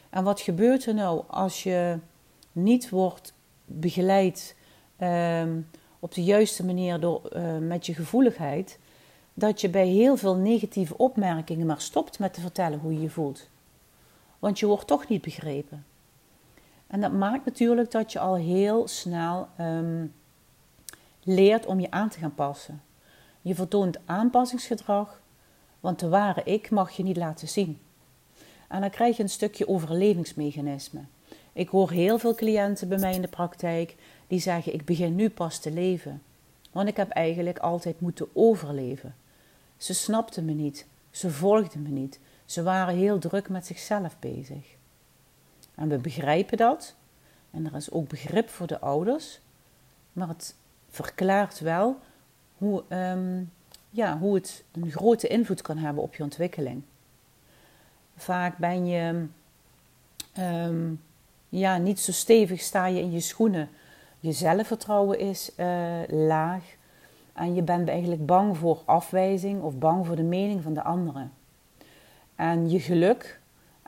En 0.09 0.23
wat 0.23 0.41
gebeurt 0.41 0.85
er 0.85 0.93
nou 0.93 1.23
als 1.27 1.63
je 1.63 1.97
niet 2.51 2.89
wordt 2.89 3.33
begeleid 3.65 4.55
ehm, 4.97 5.59
op 5.99 6.13
de 6.13 6.23
juiste 6.23 6.65
manier 6.65 6.99
door, 6.99 7.21
uh, 7.35 7.57
met 7.57 7.85
je 7.85 7.93
gevoeligheid? 7.93 8.79
Dat 9.33 9.61
je 9.61 9.69
bij 9.69 9.87
heel 9.87 10.17
veel 10.17 10.35
negatieve 10.35 10.97
opmerkingen 10.97 11.65
maar 11.65 11.81
stopt 11.81 12.19
met 12.19 12.33
te 12.33 12.41
vertellen 12.41 12.79
hoe 12.79 12.93
je 12.93 13.01
je 13.01 13.09
voelt. 13.09 13.47
Want 14.39 14.59
je 14.59 14.65
wordt 14.65 14.87
toch 14.87 15.07
niet 15.07 15.21
begrepen. 15.21 15.85
En 16.89 17.01
dat 17.01 17.11
maakt 17.11 17.45
natuurlijk 17.45 17.91
dat 17.91 18.11
je 18.11 18.19
al 18.19 18.35
heel 18.35 18.87
snel 18.87 19.47
um, 19.59 20.13
leert 21.23 21.65
om 21.65 21.79
je 21.79 21.91
aan 21.91 22.09
te 22.09 22.19
gaan 22.19 22.35
passen. 22.35 22.81
Je 23.41 23.55
vertoont 23.55 23.97
aanpassingsgedrag, 24.05 25.21
want 25.79 25.99
de 25.99 26.09
ware 26.09 26.43
ik 26.43 26.69
mag 26.69 26.91
je 26.91 27.03
niet 27.03 27.17
laten 27.17 27.47
zien. 27.47 27.79
En 28.67 28.81
dan 28.81 28.89
krijg 28.89 29.17
je 29.17 29.23
een 29.23 29.29
stukje 29.29 29.67
overlevingsmechanisme. 29.67 31.01
Ik 31.53 31.69
hoor 31.69 31.91
heel 31.91 32.19
veel 32.19 32.35
cliënten 32.35 32.87
bij 32.87 32.97
mij 32.97 33.13
in 33.13 33.21
de 33.21 33.27
praktijk 33.27 33.95
die 34.27 34.39
zeggen: 34.39 34.73
Ik 34.73 34.85
begin 34.85 35.15
nu 35.15 35.29
pas 35.29 35.59
te 35.59 35.71
leven. 35.71 36.21
Want 36.71 36.87
ik 36.87 36.97
heb 36.97 37.09
eigenlijk 37.09 37.59
altijd 37.59 37.99
moeten 37.99 38.27
overleven. 38.33 39.15
Ze 39.77 39.93
snapten 39.93 40.45
me 40.45 40.53
niet, 40.53 40.87
ze 41.11 41.31
volgden 41.31 41.81
me 41.81 41.89
niet, 41.89 42.19
ze 42.45 42.63
waren 42.63 42.95
heel 42.95 43.19
druk 43.19 43.49
met 43.49 43.65
zichzelf 43.65 44.15
bezig. 44.19 44.77
En 45.79 45.89
we 45.89 45.97
begrijpen 45.97 46.57
dat, 46.57 46.95
en 47.51 47.65
er 47.65 47.75
is 47.75 47.91
ook 47.91 48.07
begrip 48.07 48.49
voor 48.49 48.67
de 48.67 48.79
ouders, 48.79 49.39
maar 50.13 50.27
het 50.27 50.55
verklaart 50.89 51.59
wel 51.59 51.99
hoe, 52.57 52.83
ehm, 52.87 53.43
ja, 53.89 54.17
hoe 54.17 54.35
het 54.35 54.63
een 54.71 54.91
grote 54.91 55.27
invloed 55.27 55.61
kan 55.61 55.77
hebben 55.77 56.03
op 56.03 56.15
je 56.15 56.23
ontwikkeling. 56.23 56.81
Vaak 58.15 58.57
ben 58.57 58.85
je 58.85 59.25
ehm, 60.33 60.93
ja, 61.49 61.77
niet 61.77 61.99
zo 61.99 62.11
stevig, 62.11 62.61
sta 62.61 62.85
je 62.85 62.99
in 62.99 63.11
je 63.11 63.19
schoenen. 63.19 63.69
Je 64.19 64.31
zelfvertrouwen 64.31 65.19
is 65.19 65.51
uh, 65.57 65.99
laag 66.07 66.63
en 67.33 67.55
je 67.55 67.61
bent 67.61 67.89
eigenlijk 67.89 68.25
bang 68.25 68.57
voor 68.57 68.81
afwijzing 68.85 69.61
of 69.61 69.77
bang 69.77 70.05
voor 70.05 70.15
de 70.15 70.23
mening 70.23 70.63
van 70.63 70.73
de 70.73 70.83
anderen. 70.83 71.31
En 72.35 72.69
je 72.69 72.79
geluk 72.79 73.38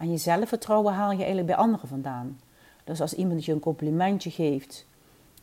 en 0.01 0.11
je 0.11 0.17
zelfvertrouwen 0.17 0.93
haal 0.93 1.11
je 1.11 1.17
eigenlijk 1.17 1.47
bij 1.47 1.55
anderen 1.55 1.87
vandaan. 1.87 2.39
Dus 2.83 3.01
als 3.01 3.13
iemand 3.13 3.45
je 3.45 3.51
een 3.51 3.59
complimentje 3.59 4.31
geeft, 4.31 4.85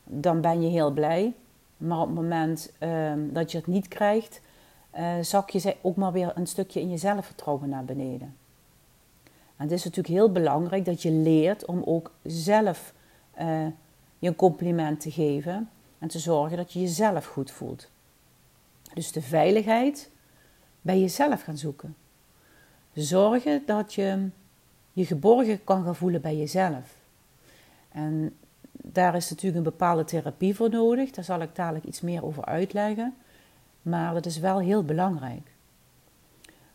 dan 0.04 0.40
ben 0.40 0.62
je 0.62 0.68
heel 0.68 0.90
blij. 0.90 1.34
Maar 1.76 2.00
op 2.00 2.06
het 2.06 2.14
moment 2.14 2.72
ehm, 2.78 3.32
dat 3.32 3.52
je 3.52 3.58
het 3.58 3.66
niet 3.66 3.88
krijgt, 3.88 4.40
uh, 4.98 5.14
zak 5.20 5.50
je 5.50 5.76
ook 5.80 5.96
maar 5.96 6.12
weer 6.12 6.32
een 6.34 6.46
stukje 6.46 6.80
in 6.80 6.90
je 6.90 6.96
zelfvertrouwen 6.96 7.68
naar 7.68 7.84
beneden. 7.84 8.36
En 9.56 9.64
het 9.64 9.70
is 9.70 9.84
natuurlijk 9.84 10.14
heel 10.14 10.32
belangrijk 10.32 10.84
dat 10.84 11.02
je 11.02 11.10
leert 11.10 11.64
om 11.64 11.82
ook 11.84 12.12
zelf 12.22 12.94
uh, 13.40 13.66
je 14.18 14.36
compliment 14.36 15.00
te 15.00 15.10
geven 15.10 15.70
en 15.98 16.08
te 16.08 16.18
zorgen 16.18 16.56
dat 16.56 16.72
je 16.72 16.80
jezelf 16.80 17.26
goed 17.26 17.50
voelt. 17.50 17.90
Dus 18.94 19.12
de 19.12 19.22
veiligheid 19.22 20.10
bij 20.80 21.00
jezelf 21.00 21.42
gaan 21.42 21.58
zoeken. 21.58 21.96
Zorgen 22.92 23.62
dat 23.66 23.94
je 23.94 24.28
je 24.98 25.06
geborgen 25.06 25.64
kan 25.64 25.84
gaan 25.84 25.96
voelen 25.96 26.20
bij 26.20 26.36
jezelf. 26.36 26.96
En 27.88 28.36
daar 28.72 29.14
is 29.14 29.30
natuurlijk 29.30 29.56
een 29.56 29.70
bepaalde 29.70 30.04
therapie 30.04 30.54
voor 30.54 30.70
nodig. 30.70 31.10
Daar 31.10 31.24
zal 31.24 31.40
ik 31.40 31.54
dadelijk 31.54 31.84
iets 31.84 32.00
meer 32.00 32.24
over 32.24 32.44
uitleggen. 32.44 33.14
Maar 33.82 34.14
dat 34.14 34.26
is 34.26 34.38
wel 34.38 34.58
heel 34.58 34.84
belangrijk. 34.84 35.50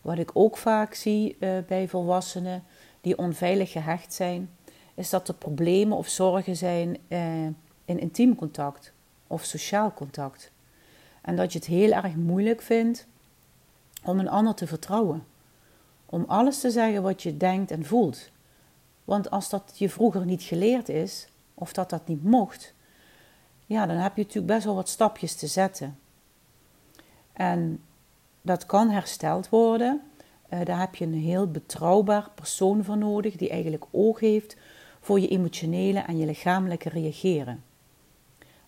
Wat 0.01 0.17
ik 0.17 0.29
ook 0.33 0.57
vaak 0.57 0.93
zie 0.93 1.35
uh, 1.39 1.49
bij 1.67 1.87
volwassenen 1.87 2.63
die 3.01 3.17
onveilig 3.17 3.71
gehecht 3.71 4.13
zijn, 4.13 4.49
is 4.93 5.09
dat 5.09 5.27
er 5.27 5.33
problemen 5.33 5.97
of 5.97 6.07
zorgen 6.07 6.55
zijn 6.55 6.97
uh, 7.07 7.45
in 7.85 7.99
intiem 7.99 8.35
contact 8.35 8.93
of 9.27 9.43
sociaal 9.43 9.93
contact. 9.93 10.51
En 11.21 11.35
dat 11.35 11.53
je 11.53 11.59
het 11.59 11.67
heel 11.67 11.91
erg 11.91 12.15
moeilijk 12.15 12.61
vindt 12.61 13.07
om 14.03 14.19
een 14.19 14.29
ander 14.29 14.53
te 14.53 14.67
vertrouwen. 14.67 15.23
Om 16.13 16.25
alles 16.27 16.59
te 16.59 16.71
zeggen 16.71 17.03
wat 17.03 17.23
je 17.23 17.37
denkt 17.37 17.71
en 17.71 17.85
voelt. 17.85 18.29
Want 19.03 19.29
als 19.29 19.49
dat 19.49 19.73
je 19.75 19.89
vroeger 19.89 20.25
niet 20.25 20.43
geleerd 20.43 20.89
is, 20.89 21.27
of 21.53 21.73
dat 21.73 21.89
dat 21.89 22.07
niet 22.07 22.23
mocht, 22.23 22.73
ja, 23.65 23.85
dan 23.85 23.95
heb 23.95 24.15
je 24.15 24.21
natuurlijk 24.21 24.53
best 24.53 24.65
wel 24.65 24.75
wat 24.75 24.89
stapjes 24.89 25.35
te 25.35 25.47
zetten. 25.47 25.97
En 27.33 27.81
dat 28.41 28.65
kan 28.65 28.89
hersteld 28.89 29.49
worden. 29.49 30.01
Uh, 30.49 30.59
daar 30.63 30.79
heb 30.79 30.95
je 30.95 31.05
een 31.05 31.13
heel 31.13 31.47
betrouwbaar 31.51 32.29
persoon 32.35 32.83
voor 32.83 32.97
nodig, 32.97 33.35
die 33.35 33.49
eigenlijk 33.49 33.85
oog 33.91 34.19
heeft 34.19 34.57
voor 34.99 35.19
je 35.19 35.27
emotionele 35.27 35.99
en 35.99 36.17
je 36.17 36.25
lichamelijke 36.25 36.89
reageren. 36.89 37.63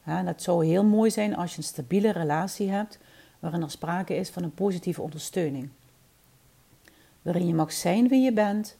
Ja, 0.06 0.24
dat 0.24 0.42
zou 0.42 0.66
heel 0.66 0.84
mooi 0.84 1.12
zijn 1.12 1.36
als 1.36 1.52
je 1.52 1.58
een 1.58 1.64
stabiele 1.64 2.12
relatie 2.12 2.70
hebt, 2.70 3.00
waarin 3.40 3.62
er 3.62 3.72
sprake 3.72 4.16
is 4.16 4.30
van 4.30 4.44
een 4.44 4.54
positieve 4.54 5.02
ondersteuning. 5.02 5.70
Waarin 7.26 7.48
je 7.48 7.54
mag 7.54 7.72
zijn 7.72 8.08
wie 8.08 8.22
je 8.22 8.34
bent, 8.34 8.78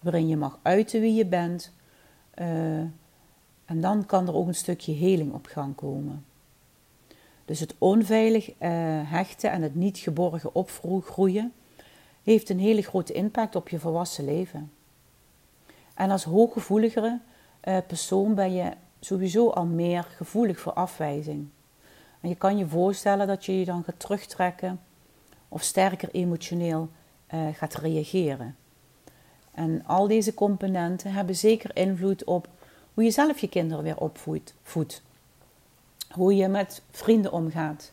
waarin 0.00 0.28
je 0.28 0.36
mag 0.36 0.58
uiten 0.62 1.00
wie 1.00 1.14
je 1.14 1.26
bent. 1.26 1.72
Uh, 2.40 2.78
en 3.64 3.80
dan 3.80 4.06
kan 4.06 4.28
er 4.28 4.34
ook 4.34 4.46
een 4.46 4.54
stukje 4.54 4.92
heling 4.92 5.32
op 5.32 5.46
gang 5.46 5.74
komen. 5.74 6.24
Dus 7.44 7.60
het 7.60 7.74
onveilig 7.78 8.50
uh, 8.50 8.56
hechten 9.10 9.50
en 9.50 9.62
het 9.62 9.74
niet 9.74 9.98
geborgen 9.98 10.54
opgroeien 10.54 11.52
heeft 12.22 12.48
een 12.48 12.58
hele 12.58 12.82
grote 12.82 13.12
impact 13.12 13.56
op 13.56 13.68
je 13.68 13.78
volwassen 13.78 14.24
leven. 14.24 14.72
En 15.94 16.10
als 16.10 16.24
hooggevoeligere 16.24 17.18
uh, 17.64 17.76
persoon 17.86 18.34
ben 18.34 18.52
je 18.52 18.72
sowieso 19.00 19.50
al 19.50 19.66
meer 19.66 20.02
gevoelig 20.02 20.60
voor 20.60 20.72
afwijzing. 20.72 21.48
En 22.20 22.28
je 22.28 22.34
kan 22.34 22.58
je 22.58 22.66
voorstellen 22.66 23.26
dat 23.26 23.44
je 23.44 23.58
je 23.58 23.64
dan 23.64 23.84
gaat 23.84 24.00
terugtrekken 24.00 24.80
of 25.48 25.62
sterker 25.62 26.08
emotioneel 26.12 26.88
uh, 27.34 27.40
gaat 27.52 27.74
reageren. 27.74 28.56
En 29.54 29.84
al 29.86 30.08
deze 30.08 30.34
componenten 30.34 31.12
hebben 31.12 31.36
zeker 31.36 31.76
invloed 31.76 32.24
op 32.24 32.48
hoe 32.94 33.04
je 33.04 33.10
zelf 33.10 33.38
je 33.38 33.48
kinderen 33.48 33.84
weer 33.84 33.96
opvoedt. 33.96 34.54
Voedt. 34.62 35.02
Hoe 36.10 36.36
je 36.36 36.48
met 36.48 36.82
vrienden 36.90 37.32
omgaat. 37.32 37.92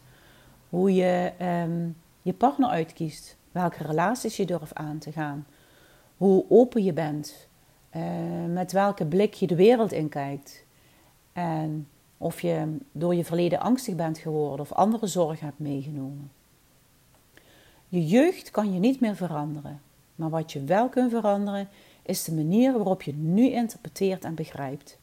Hoe 0.69 0.95
je 0.95 1.31
um, 1.41 1.97
je 2.21 2.33
partner 2.33 2.69
uitkiest. 2.69 3.37
Welke 3.51 3.83
relaties 3.83 4.37
je 4.37 4.45
durft 4.45 4.75
aan 4.75 4.97
te 4.97 5.11
gaan. 5.11 5.47
Hoe 6.17 6.45
open 6.49 6.83
je 6.83 6.93
bent. 6.93 7.47
Uh, 7.95 8.03
met 8.47 8.71
welke 8.71 9.05
blik 9.05 9.33
je 9.33 9.47
de 9.47 9.55
wereld 9.55 9.91
inkijkt. 9.91 10.63
En 11.33 11.87
of 12.17 12.41
je 12.41 12.77
door 12.91 13.15
je 13.15 13.25
verleden 13.25 13.59
angstig 13.59 13.95
bent 13.95 14.17
geworden 14.17 14.59
of 14.59 14.71
andere 14.71 15.07
zorgen 15.07 15.45
hebt 15.45 15.59
meegenomen. 15.59 16.31
Je 17.89 18.05
jeugd 18.05 18.51
kan 18.51 18.73
je 18.73 18.79
niet 18.79 18.99
meer 18.99 19.15
veranderen. 19.15 19.81
Maar 20.15 20.29
wat 20.29 20.51
je 20.51 20.63
wel 20.63 20.89
kunt 20.89 21.11
veranderen, 21.11 21.69
is 22.03 22.23
de 22.23 22.33
manier 22.33 22.73
waarop 22.73 23.01
je 23.01 23.13
nu 23.13 23.49
interpreteert 23.49 24.23
en 24.23 24.35
begrijpt. 24.35 24.97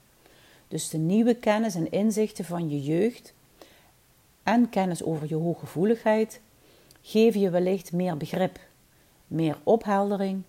Dus 0.68 0.88
de 0.88 0.98
nieuwe 0.98 1.34
kennis 1.34 1.74
en 1.74 1.90
inzichten 1.90 2.44
van 2.44 2.70
je 2.70 2.82
jeugd 2.82 3.34
en 4.42 4.68
kennis 4.68 5.02
over 5.02 5.28
je 5.28 5.34
hooggevoeligheid 5.34 6.40
geven 7.02 7.40
je 7.40 7.50
wellicht 7.50 7.92
meer 7.92 8.16
begrip, 8.16 8.60
meer 9.26 9.58
opheldering 9.62 10.42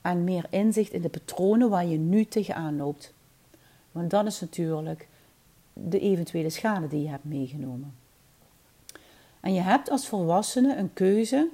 en 0.00 0.24
meer 0.24 0.46
inzicht 0.50 0.92
in 0.92 1.02
de 1.02 1.08
patronen 1.08 1.70
waar 1.70 1.86
je 1.86 1.98
nu 1.98 2.24
tegenaan 2.24 2.76
loopt. 2.76 3.12
Want 3.92 4.10
dat 4.10 4.26
is 4.26 4.40
natuurlijk 4.40 5.08
de 5.72 5.98
eventuele 5.98 6.50
schade 6.50 6.88
die 6.88 7.02
je 7.02 7.08
hebt 7.08 7.24
meegenomen. 7.24 7.94
En 9.40 9.54
je 9.54 9.60
hebt 9.60 9.90
als 9.90 10.08
volwassene 10.08 10.76
een 10.76 10.92
keuze 10.92 11.48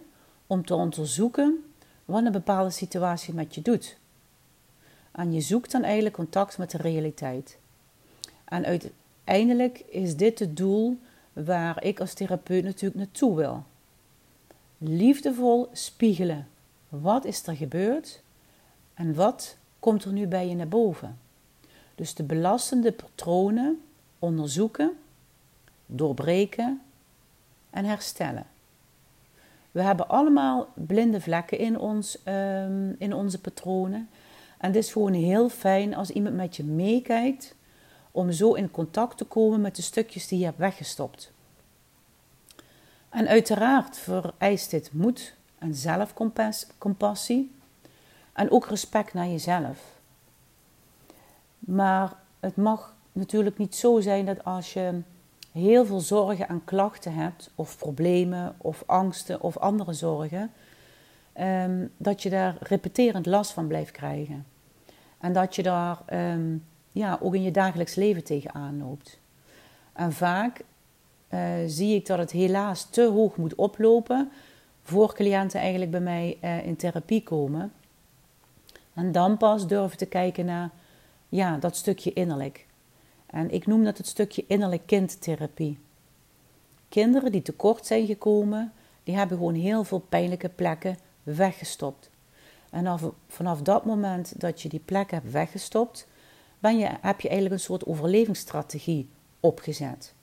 om 0.46 0.64
te 0.64 0.74
onderzoeken 0.74 1.64
wat 2.04 2.24
een 2.24 2.32
bepaalde 2.32 2.70
situatie 2.70 3.34
met 3.34 3.54
je 3.54 3.62
doet. 3.62 3.96
En 5.12 5.32
je 5.32 5.40
zoekt 5.40 5.72
dan 5.72 5.82
eigenlijk 5.82 6.14
contact 6.14 6.58
met 6.58 6.70
de 6.70 6.78
realiteit. 6.78 7.58
En 8.44 8.64
uiteindelijk 8.64 9.78
is 9.78 10.16
dit 10.16 10.38
het 10.38 10.56
doel 10.56 10.98
waar 11.32 11.84
ik 11.84 12.00
als 12.00 12.14
therapeut 12.14 12.64
natuurlijk 12.64 13.00
naartoe 13.00 13.36
wil. 13.36 13.64
Liefdevol 14.78 15.68
spiegelen. 15.72 16.48
Wat 16.88 17.24
is 17.24 17.46
er 17.46 17.56
gebeurd 17.56 18.22
en 18.94 19.14
wat 19.14 19.56
komt 19.78 20.04
er 20.04 20.12
nu 20.12 20.26
bij 20.26 20.48
je 20.48 20.54
naar 20.54 20.68
boven? 20.68 21.18
Dus 21.94 22.14
de 22.14 22.22
belastende 22.22 22.92
patronen 22.92 23.82
onderzoeken, 24.18 24.98
doorbreken 25.86 26.80
en 27.70 27.84
herstellen. 27.84 28.46
We 29.76 29.83
hebben 29.83 30.09
allemaal 30.09 30.68
blinde 30.75 31.21
vlekken 31.21 31.59
in, 31.59 31.78
ons, 31.78 32.18
um, 32.25 32.95
in 32.99 33.14
onze 33.14 33.40
patronen. 33.40 34.09
En 34.59 34.66
het 34.66 34.76
is 34.76 34.92
gewoon 34.92 35.12
heel 35.12 35.49
fijn 35.49 35.95
als 35.95 36.11
iemand 36.11 36.35
met 36.35 36.56
je 36.56 36.64
meekijkt 36.64 37.54
om 38.11 38.33
zo 38.33 38.52
in 38.52 38.71
contact 38.71 39.18
te 39.18 39.25
komen 39.25 39.61
met 39.61 39.76
de 39.76 39.83
stukjes 39.83 40.28
die 40.28 40.38
je 40.38 40.45
hebt 40.45 40.59
weggestopt. 40.59 41.33
En 43.09 43.28
uiteraard 43.28 43.99
vereist 43.99 44.71
dit 44.71 44.92
moed 44.92 45.35
en 45.59 45.75
zelfcompassie 45.75 47.54
en 48.33 48.50
ook 48.50 48.66
respect 48.66 49.14
naar 49.14 49.28
jezelf. 49.28 49.78
Maar 51.59 52.16
het 52.40 52.56
mag 52.56 52.95
natuurlijk 53.12 53.59
niet 53.59 53.75
zo 53.75 54.00
zijn 54.00 54.26
dat 54.26 54.45
als 54.45 54.73
je 54.73 55.00
heel 55.56 55.86
veel 55.86 56.00
zorgen 56.00 56.48
en 56.48 56.64
klachten 56.64 57.14
hebt, 57.14 57.50
of 57.54 57.78
problemen, 57.78 58.54
of 58.56 58.82
angsten, 58.86 59.40
of 59.40 59.56
andere 59.56 59.92
zorgen, 59.92 60.50
um, 61.40 61.92
dat 61.96 62.22
je 62.22 62.30
daar 62.30 62.56
repeterend 62.60 63.26
last 63.26 63.52
van 63.52 63.66
blijft 63.66 63.90
krijgen. 63.90 64.46
En 65.18 65.32
dat 65.32 65.54
je 65.54 65.62
daar 65.62 65.98
um, 66.12 66.64
ja, 66.92 67.18
ook 67.22 67.34
in 67.34 67.42
je 67.42 67.50
dagelijks 67.50 67.94
leven 67.94 68.25
tegenaan 68.25 68.78
loopt. 68.78 69.18
En 69.92 70.12
vaak 70.12 70.60
uh, 71.30 71.40
zie 71.66 71.94
ik 71.94 72.06
dat 72.06 72.18
het 72.18 72.30
helaas 72.30 72.84
te 72.84 73.02
hoog 73.02 73.36
moet 73.36 73.54
oplopen 73.54 74.30
voor 74.82 75.14
cliënten 75.14 75.60
eigenlijk 75.60 75.90
bij 75.90 76.00
mij 76.00 76.38
uh, 76.42 76.66
in 76.66 76.76
therapie 76.76 77.22
komen. 77.22 77.72
En 78.94 79.12
dan 79.12 79.36
pas 79.36 79.66
durven 79.66 79.98
te 79.98 80.06
kijken 80.06 80.44
naar 80.44 80.70
ja, 81.28 81.56
dat 81.56 81.76
stukje 81.76 82.12
innerlijk. 82.12 82.65
En 83.26 83.50
ik 83.50 83.66
noem 83.66 83.85
dat 83.85 83.97
het 83.99 84.06
stukje 84.06 84.45
innerlijk 84.47 84.87
kindtherapie. 84.87 85.78
Kinderen 86.88 87.33
die 87.33 87.42
tekort 87.42 87.87
zijn 87.87 88.06
gekomen, 88.06 88.73
die 89.04 89.16
hebben 89.16 89.37
gewoon 89.37 89.54
heel 89.54 89.85
veel 89.85 89.99
pijnlijke 89.99 90.49
plekken 90.49 90.99
weggestopt. 91.23 92.11
En 92.71 92.99
vanaf 93.28 93.62
dat 93.62 93.85
moment 93.85 94.40
dat 94.40 94.62
je 94.62 94.68
die 94.68 94.83
plek 94.85 95.11
hebt 95.11 95.30
weggestopt, 95.30 96.06
ben 96.59 96.78
je, 96.78 96.88
heb 97.00 97.21
je 97.21 97.28
eigenlijk 97.28 97.61
een 97.61 97.66
soort 97.66 97.87
overlevingsstrategie 97.87 99.09
opgezet. 99.40 100.14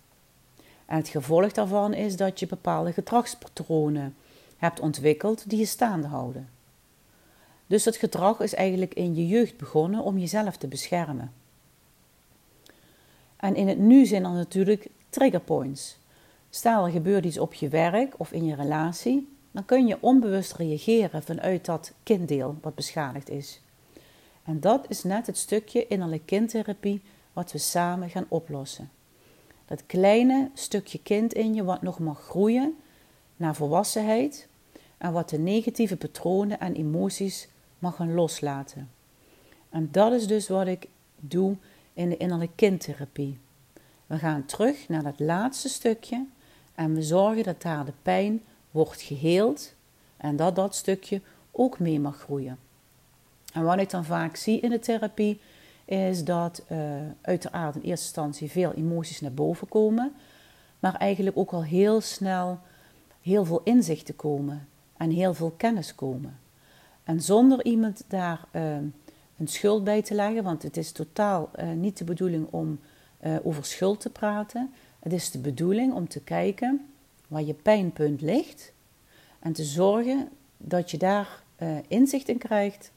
En 0.86 0.98
het 0.98 1.08
gevolg 1.08 1.52
daarvan 1.52 1.94
is 1.94 2.16
dat 2.16 2.40
je 2.40 2.48
bepaalde 2.48 2.94
gedragspatronen 2.94 4.16
hebt 4.58 4.80
ontwikkeld 4.80 5.50
die 5.50 5.60
je 5.60 5.66
staande 5.66 6.08
houden. 6.08 6.50
Dus 7.68 7.84
dat 7.84 7.96
gedrag 7.96 8.40
is 8.40 8.54
eigenlijk 8.54 8.94
in 8.94 9.16
je 9.16 9.28
jeugd 9.28 9.58
begonnen 9.58 10.04
om 10.04 10.18
jezelf 10.18 10.58
te 10.58 10.68
beschermen. 10.68 11.34
En 13.44 13.56
in 13.56 13.68
het 13.68 13.78
nu 13.78 14.06
zijn 14.06 14.24
er 14.24 14.32
natuurlijk 14.32 14.88
triggerpoints. 15.10 15.98
Stel 16.50 16.86
er 16.86 16.92
gebeurt 16.92 17.26
iets 17.26 17.38
op 17.38 17.54
je 17.54 17.68
werk 17.68 18.14
of 18.18 18.32
in 18.32 18.46
je 18.46 18.56
relatie, 18.56 19.28
dan 19.52 19.66
kun 19.66 19.88
je 19.88 19.98
onbewust 20.00 20.54
reageren 20.54 21.24
vanuit 21.24 21.66
dat 21.66 21.94
kinddeel 22.04 22.58
wat 22.62 22.76
beschadigd 22.76 23.30
is. 23.30 23.62
En 24.44 24.60
dat 24.60 24.86
is 24.90 25.04
net 25.04 25.28
het 25.28 25.38
stukje 25.38 25.88
innerlijke 25.88 26.26
kindtherapie 26.26 27.02
wat 27.34 27.52
we 27.52 27.58
samen 27.58 28.10
gaan 28.10 28.26
oplossen. 28.28 28.90
Dat 29.66 29.86
kleine 29.86 30.50
stukje 30.54 31.00
kind 31.02 31.34
in 31.34 31.54
je 31.54 31.64
wat 31.64 31.82
nog 31.82 32.00
mag 32.00 32.20
groeien 32.20 32.76
naar 33.36 33.56
volwassenheid 33.56 34.48
en 34.98 35.14
wat 35.14 35.30
de 35.30 35.40
negatieve 35.40 35.98
patronen 35.98 36.60
en 36.60 36.76
emoties 36.76 37.48
mag 37.80 37.96
gaan 37.96 38.14
loslaten. 38.14 38.90
En 39.70 39.90
dat 39.92 40.14
is 40.14 40.28
dus 40.28 40.48
wat 40.48 40.68
ik 40.68 40.88
doe 41.20 41.56
in 41.94 42.10
de 42.10 42.18
innerlijke 42.18 42.56
kindtherapie. 42.56 43.40
We 44.06 44.18
gaan 44.18 44.46
terug 44.46 44.88
naar 44.88 45.04
dat 45.04 45.20
laatste 45.20 45.70
stukje 45.70 46.26
en 46.76 46.94
we 46.94 47.02
zorgen 47.02 47.44
dat 47.44 47.62
daar 47.62 47.86
de 47.86 47.94
pijn 48.02 48.42
wordt 48.72 49.02
geheeld 49.02 49.74
en 50.18 50.36
dat 50.36 50.56
dat 50.56 50.76
stukje 50.76 51.22
ook 51.52 51.80
mee 51.80 52.00
mag 52.00 52.18
groeien. 52.18 52.58
En 53.54 53.64
wat 53.64 53.80
ik 53.80 53.90
dan 53.90 54.06
vaak 54.06 54.36
zie 54.36 54.60
in 54.60 54.70
de 54.70 54.80
therapie 54.80 55.40
is 55.86 56.24
dat 56.24 56.64
uh, 56.72 56.78
uiteraard 57.22 57.76
in 57.76 57.82
eerste 57.82 58.06
instantie 58.06 58.52
veel 58.52 58.74
emoties 58.74 59.22
naar 59.22 59.34
boven 59.34 59.68
komen, 59.68 60.14
maar 60.80 60.96
eigenlijk 60.96 61.38
ook 61.38 61.52
al 61.52 61.64
heel 61.64 62.02
snel 62.02 62.60
heel 63.24 63.46
veel 63.46 63.62
inzichten 63.64 64.16
komen 64.16 64.68
en 64.98 65.10
heel 65.10 65.34
veel 65.34 65.54
kennis 65.58 65.96
komen. 65.96 66.40
En 67.04 67.22
zonder 67.22 67.66
iemand 67.66 68.04
daar 68.08 68.46
uh, 68.52 68.78
een 69.38 69.48
schuld 69.48 69.84
bij 69.84 70.02
te 70.02 70.14
leggen, 70.14 70.44
want 70.44 70.64
het 70.64 70.78
is 70.78 70.92
totaal 70.92 71.50
uh, 71.60 71.72
niet 71.72 71.98
de 71.98 72.04
bedoeling 72.04 72.48
om 72.50 72.80
over 73.44 73.66
schuld 73.66 74.00
te 74.00 74.10
praten. 74.10 74.74
Het 75.00 75.14
is 75.14 75.32
de 75.32 75.40
bedoeling 75.40 75.94
om 75.94 76.08
te 76.08 76.20
kijken 76.20 76.86
waar 77.28 77.44
je 77.44 77.54
pijnpunt 77.54 78.22
ligt 78.22 78.74
en 79.40 79.54
te 79.54 79.64
zorgen 79.64 80.30
dat 80.58 80.92
je 80.92 80.98
daar 80.98 81.44
inzicht 81.88 82.28
in 82.28 82.38
krijgt 82.38 82.92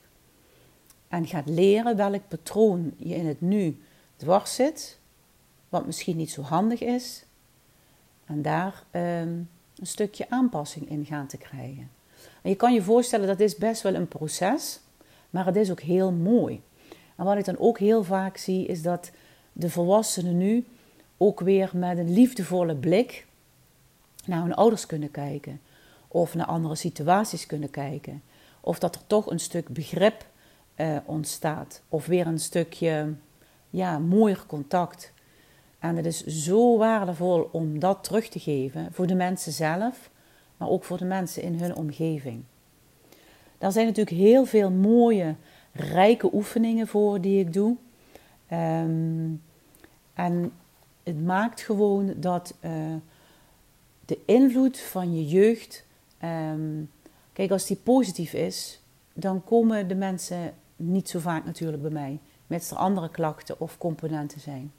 en 1.08 1.26
gaat 1.26 1.48
leren 1.48 1.96
welk 1.96 2.28
patroon 2.28 2.92
je 2.96 3.14
in 3.14 3.26
het 3.26 3.40
nu 3.40 3.80
dwars 4.16 4.54
zit, 4.54 4.98
wat 5.68 5.86
misschien 5.86 6.16
niet 6.16 6.30
zo 6.30 6.42
handig 6.42 6.80
is, 6.80 7.24
en 8.24 8.42
daar 8.42 8.84
um, 8.92 9.48
een 9.76 9.86
stukje 9.86 10.30
aanpassing 10.30 10.90
in 10.90 11.04
gaan 11.04 11.26
te 11.26 11.36
krijgen. 11.36 11.90
En 12.42 12.50
je 12.50 12.56
kan 12.56 12.74
je 12.74 12.82
voorstellen 12.82 13.26
dat 13.26 13.40
is 13.40 13.56
best 13.56 13.82
wel 13.82 13.94
een 13.94 14.08
proces, 14.08 14.80
maar 15.30 15.46
het 15.46 15.56
is 15.56 15.70
ook 15.70 15.80
heel 15.80 16.12
mooi. 16.12 16.62
En 17.16 17.24
wat 17.24 17.36
ik 17.36 17.44
dan 17.44 17.58
ook 17.58 17.78
heel 17.78 18.04
vaak 18.04 18.36
zie, 18.36 18.66
is 18.66 18.82
dat 18.82 19.10
de 19.52 19.70
volwassenen 19.70 20.36
nu 20.36 20.66
ook 21.16 21.40
weer 21.40 21.70
met 21.74 21.98
een 21.98 22.12
liefdevolle 22.12 22.76
blik 22.76 23.26
naar 24.24 24.42
hun 24.42 24.54
ouders 24.54 24.86
kunnen 24.86 25.10
kijken. 25.10 25.60
Of 26.08 26.34
naar 26.34 26.46
andere 26.46 26.74
situaties 26.74 27.46
kunnen 27.46 27.70
kijken. 27.70 28.22
Of 28.60 28.78
dat 28.78 28.94
er 28.94 29.06
toch 29.06 29.30
een 29.30 29.40
stuk 29.40 29.68
begrip 29.68 30.26
uh, 30.76 30.96
ontstaat. 31.04 31.82
Of 31.88 32.06
weer 32.06 32.26
een 32.26 32.38
stukje 32.38 33.14
ja, 33.70 33.98
mooier 33.98 34.44
contact. 34.46 35.12
En 35.78 35.96
het 35.96 36.06
is 36.06 36.24
zo 36.24 36.78
waardevol 36.78 37.48
om 37.52 37.78
dat 37.78 38.04
terug 38.04 38.28
te 38.28 38.38
geven 38.38 38.88
voor 38.92 39.06
de 39.06 39.14
mensen 39.14 39.52
zelf, 39.52 40.10
maar 40.56 40.68
ook 40.68 40.84
voor 40.84 40.98
de 40.98 41.04
mensen 41.04 41.42
in 41.42 41.60
hun 41.60 41.74
omgeving. 41.74 42.44
Daar 43.58 43.72
zijn 43.72 43.86
natuurlijk 43.86 44.16
heel 44.16 44.44
veel 44.44 44.70
mooie, 44.70 45.34
rijke 45.72 46.34
oefeningen 46.34 46.86
voor 46.86 47.20
die 47.20 47.40
ik 47.40 47.52
doe. 47.52 47.76
Um, 48.52 49.42
en 50.14 50.52
het 51.02 51.24
maakt 51.24 51.60
gewoon 51.60 52.14
dat 52.16 52.54
uh, 52.60 52.94
de 54.04 54.18
invloed 54.26 54.78
van 54.78 55.14
je 55.14 55.26
jeugd, 55.26 55.84
um, 56.24 56.90
kijk, 57.32 57.50
als 57.50 57.66
die 57.66 57.76
positief 57.76 58.32
is, 58.32 58.80
dan 59.12 59.44
komen 59.44 59.88
de 59.88 59.94
mensen 59.94 60.54
niet 60.76 61.08
zo 61.08 61.18
vaak 61.18 61.44
natuurlijk 61.44 61.82
bij 61.82 61.90
mij, 61.90 62.18
met 62.46 62.70
er 62.70 62.76
andere 62.76 63.10
klachten 63.10 63.60
of 63.60 63.78
componenten 63.78 64.40
zijn. 64.40 64.72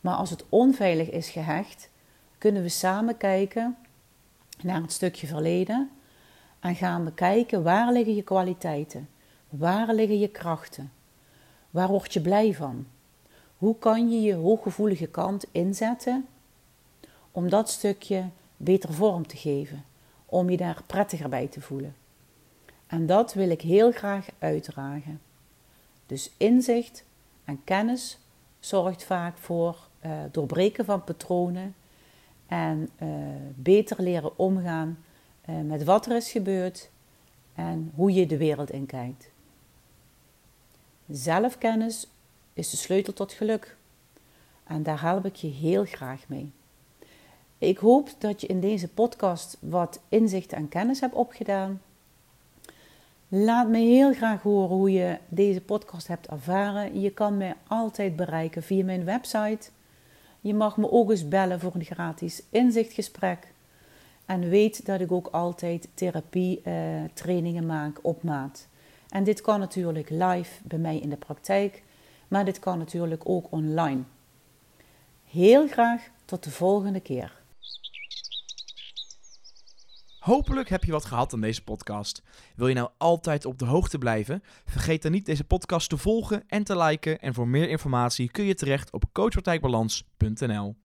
Maar 0.00 0.14
als 0.14 0.30
het 0.30 0.44
onveilig 0.48 1.10
is 1.10 1.28
gehecht, 1.28 1.90
kunnen 2.38 2.62
we 2.62 2.68
samen 2.68 3.16
kijken 3.16 3.76
naar 4.62 4.82
het 4.82 4.92
stukje 4.92 5.26
verleden 5.26 5.90
en 6.60 6.74
gaan 6.74 7.04
we 7.04 7.12
kijken 7.12 7.62
waar 7.62 7.92
liggen 7.92 8.14
je 8.14 8.22
kwaliteiten, 8.22 9.08
waar 9.48 9.94
liggen 9.94 10.18
je 10.18 10.28
krachten, 10.28 10.92
waar 11.70 11.88
word 11.88 12.12
je 12.12 12.20
blij 12.20 12.54
van, 12.54 12.86
hoe 13.56 13.78
kan 13.78 14.10
je 14.10 14.20
je 14.20 14.34
hooggevoelige 14.34 15.06
kant 15.06 15.44
inzetten 15.52 16.26
om 17.30 17.48
dat 17.48 17.70
stukje 17.70 18.24
beter 18.56 18.92
vorm 18.92 19.26
te 19.26 19.36
geven, 19.36 19.84
om 20.26 20.50
je 20.50 20.56
daar 20.56 20.82
prettiger 20.86 21.28
bij 21.28 21.46
te 21.46 21.60
voelen. 21.60 21.94
En 22.86 23.06
dat 23.06 23.34
wil 23.34 23.50
ik 23.50 23.60
heel 23.60 23.92
graag 23.92 24.26
uitdragen. 24.38 25.20
Dus 26.06 26.30
inzicht 26.36 27.04
en 27.44 27.64
kennis 27.64 28.18
zorgt 28.58 29.04
vaak 29.04 29.38
voor 29.38 29.88
uh, 30.06 30.12
doorbreken 30.30 30.84
van 30.84 31.04
patronen 31.04 31.74
en 32.46 32.88
uh, 33.02 33.08
beter 33.54 34.02
leren 34.02 34.38
omgaan 34.38 34.98
met 35.64 35.84
wat 35.84 36.06
er 36.06 36.16
is 36.16 36.30
gebeurd 36.30 36.90
en 37.54 37.92
hoe 37.94 38.12
je 38.12 38.26
de 38.26 38.36
wereld 38.36 38.70
in 38.70 38.86
kijkt. 38.86 39.30
Zelfkennis 41.08 42.06
is 42.52 42.70
de 42.70 42.76
sleutel 42.76 43.12
tot 43.12 43.32
geluk. 43.32 43.76
En 44.64 44.82
daar 44.82 45.00
help 45.00 45.24
ik 45.24 45.36
je 45.36 45.48
heel 45.48 45.84
graag 45.84 46.28
mee. 46.28 46.52
Ik 47.58 47.78
hoop 47.78 48.10
dat 48.18 48.40
je 48.40 48.46
in 48.46 48.60
deze 48.60 48.88
podcast 48.88 49.56
wat 49.60 50.00
inzichten 50.08 50.56
en 50.56 50.68
kennis 50.68 51.00
hebt 51.00 51.14
opgedaan. 51.14 51.80
Laat 53.28 53.68
me 53.68 53.78
heel 53.78 54.14
graag 54.14 54.42
horen 54.42 54.76
hoe 54.76 54.92
je 54.92 55.18
deze 55.28 55.60
podcast 55.60 56.06
hebt 56.06 56.26
ervaren. 56.26 57.00
Je 57.00 57.10
kan 57.10 57.36
mij 57.36 57.54
altijd 57.66 58.16
bereiken 58.16 58.62
via 58.62 58.84
mijn 58.84 59.04
website. 59.04 59.70
Je 60.40 60.54
mag 60.54 60.76
me 60.76 60.90
ook 60.90 61.10
eens 61.10 61.28
bellen 61.28 61.60
voor 61.60 61.74
een 61.74 61.84
gratis 61.84 62.42
inzichtgesprek. 62.50 63.52
En 64.30 64.48
weet 64.48 64.86
dat 64.86 65.00
ik 65.00 65.12
ook 65.12 65.26
altijd 65.26 65.88
therapie 65.94 66.62
eh, 66.62 67.60
maak 67.62 67.98
op 68.02 68.22
maat. 68.22 68.68
En 69.08 69.24
dit 69.24 69.40
kan 69.40 69.58
natuurlijk 69.60 70.10
live 70.10 70.60
bij 70.64 70.78
mij 70.78 70.98
in 70.98 71.08
de 71.08 71.16
praktijk, 71.16 71.82
maar 72.28 72.44
dit 72.44 72.58
kan 72.58 72.78
natuurlijk 72.78 73.22
ook 73.24 73.46
online. 73.50 74.02
Heel 75.24 75.68
graag 75.68 76.08
tot 76.24 76.44
de 76.44 76.50
volgende 76.50 77.00
keer. 77.00 77.42
Hopelijk 80.18 80.68
heb 80.68 80.84
je 80.84 80.92
wat 80.92 81.04
gehad 81.04 81.32
aan 81.32 81.40
deze 81.40 81.64
podcast. 81.64 82.22
Wil 82.56 82.68
je 82.68 82.74
nou 82.74 82.90
altijd 82.98 83.44
op 83.44 83.58
de 83.58 83.64
hoogte 83.64 83.98
blijven? 83.98 84.42
Vergeet 84.64 85.02
dan 85.02 85.12
niet 85.12 85.26
deze 85.26 85.44
podcast 85.44 85.88
te 85.88 85.96
volgen 85.96 86.44
en 86.46 86.64
te 86.64 86.78
liken. 86.78 87.20
En 87.20 87.34
voor 87.34 87.48
meer 87.48 87.68
informatie 87.68 88.30
kun 88.30 88.44
je 88.44 88.54
terecht 88.54 88.92
op 88.92 89.04
coachpartijbalans.nl. 89.12 90.76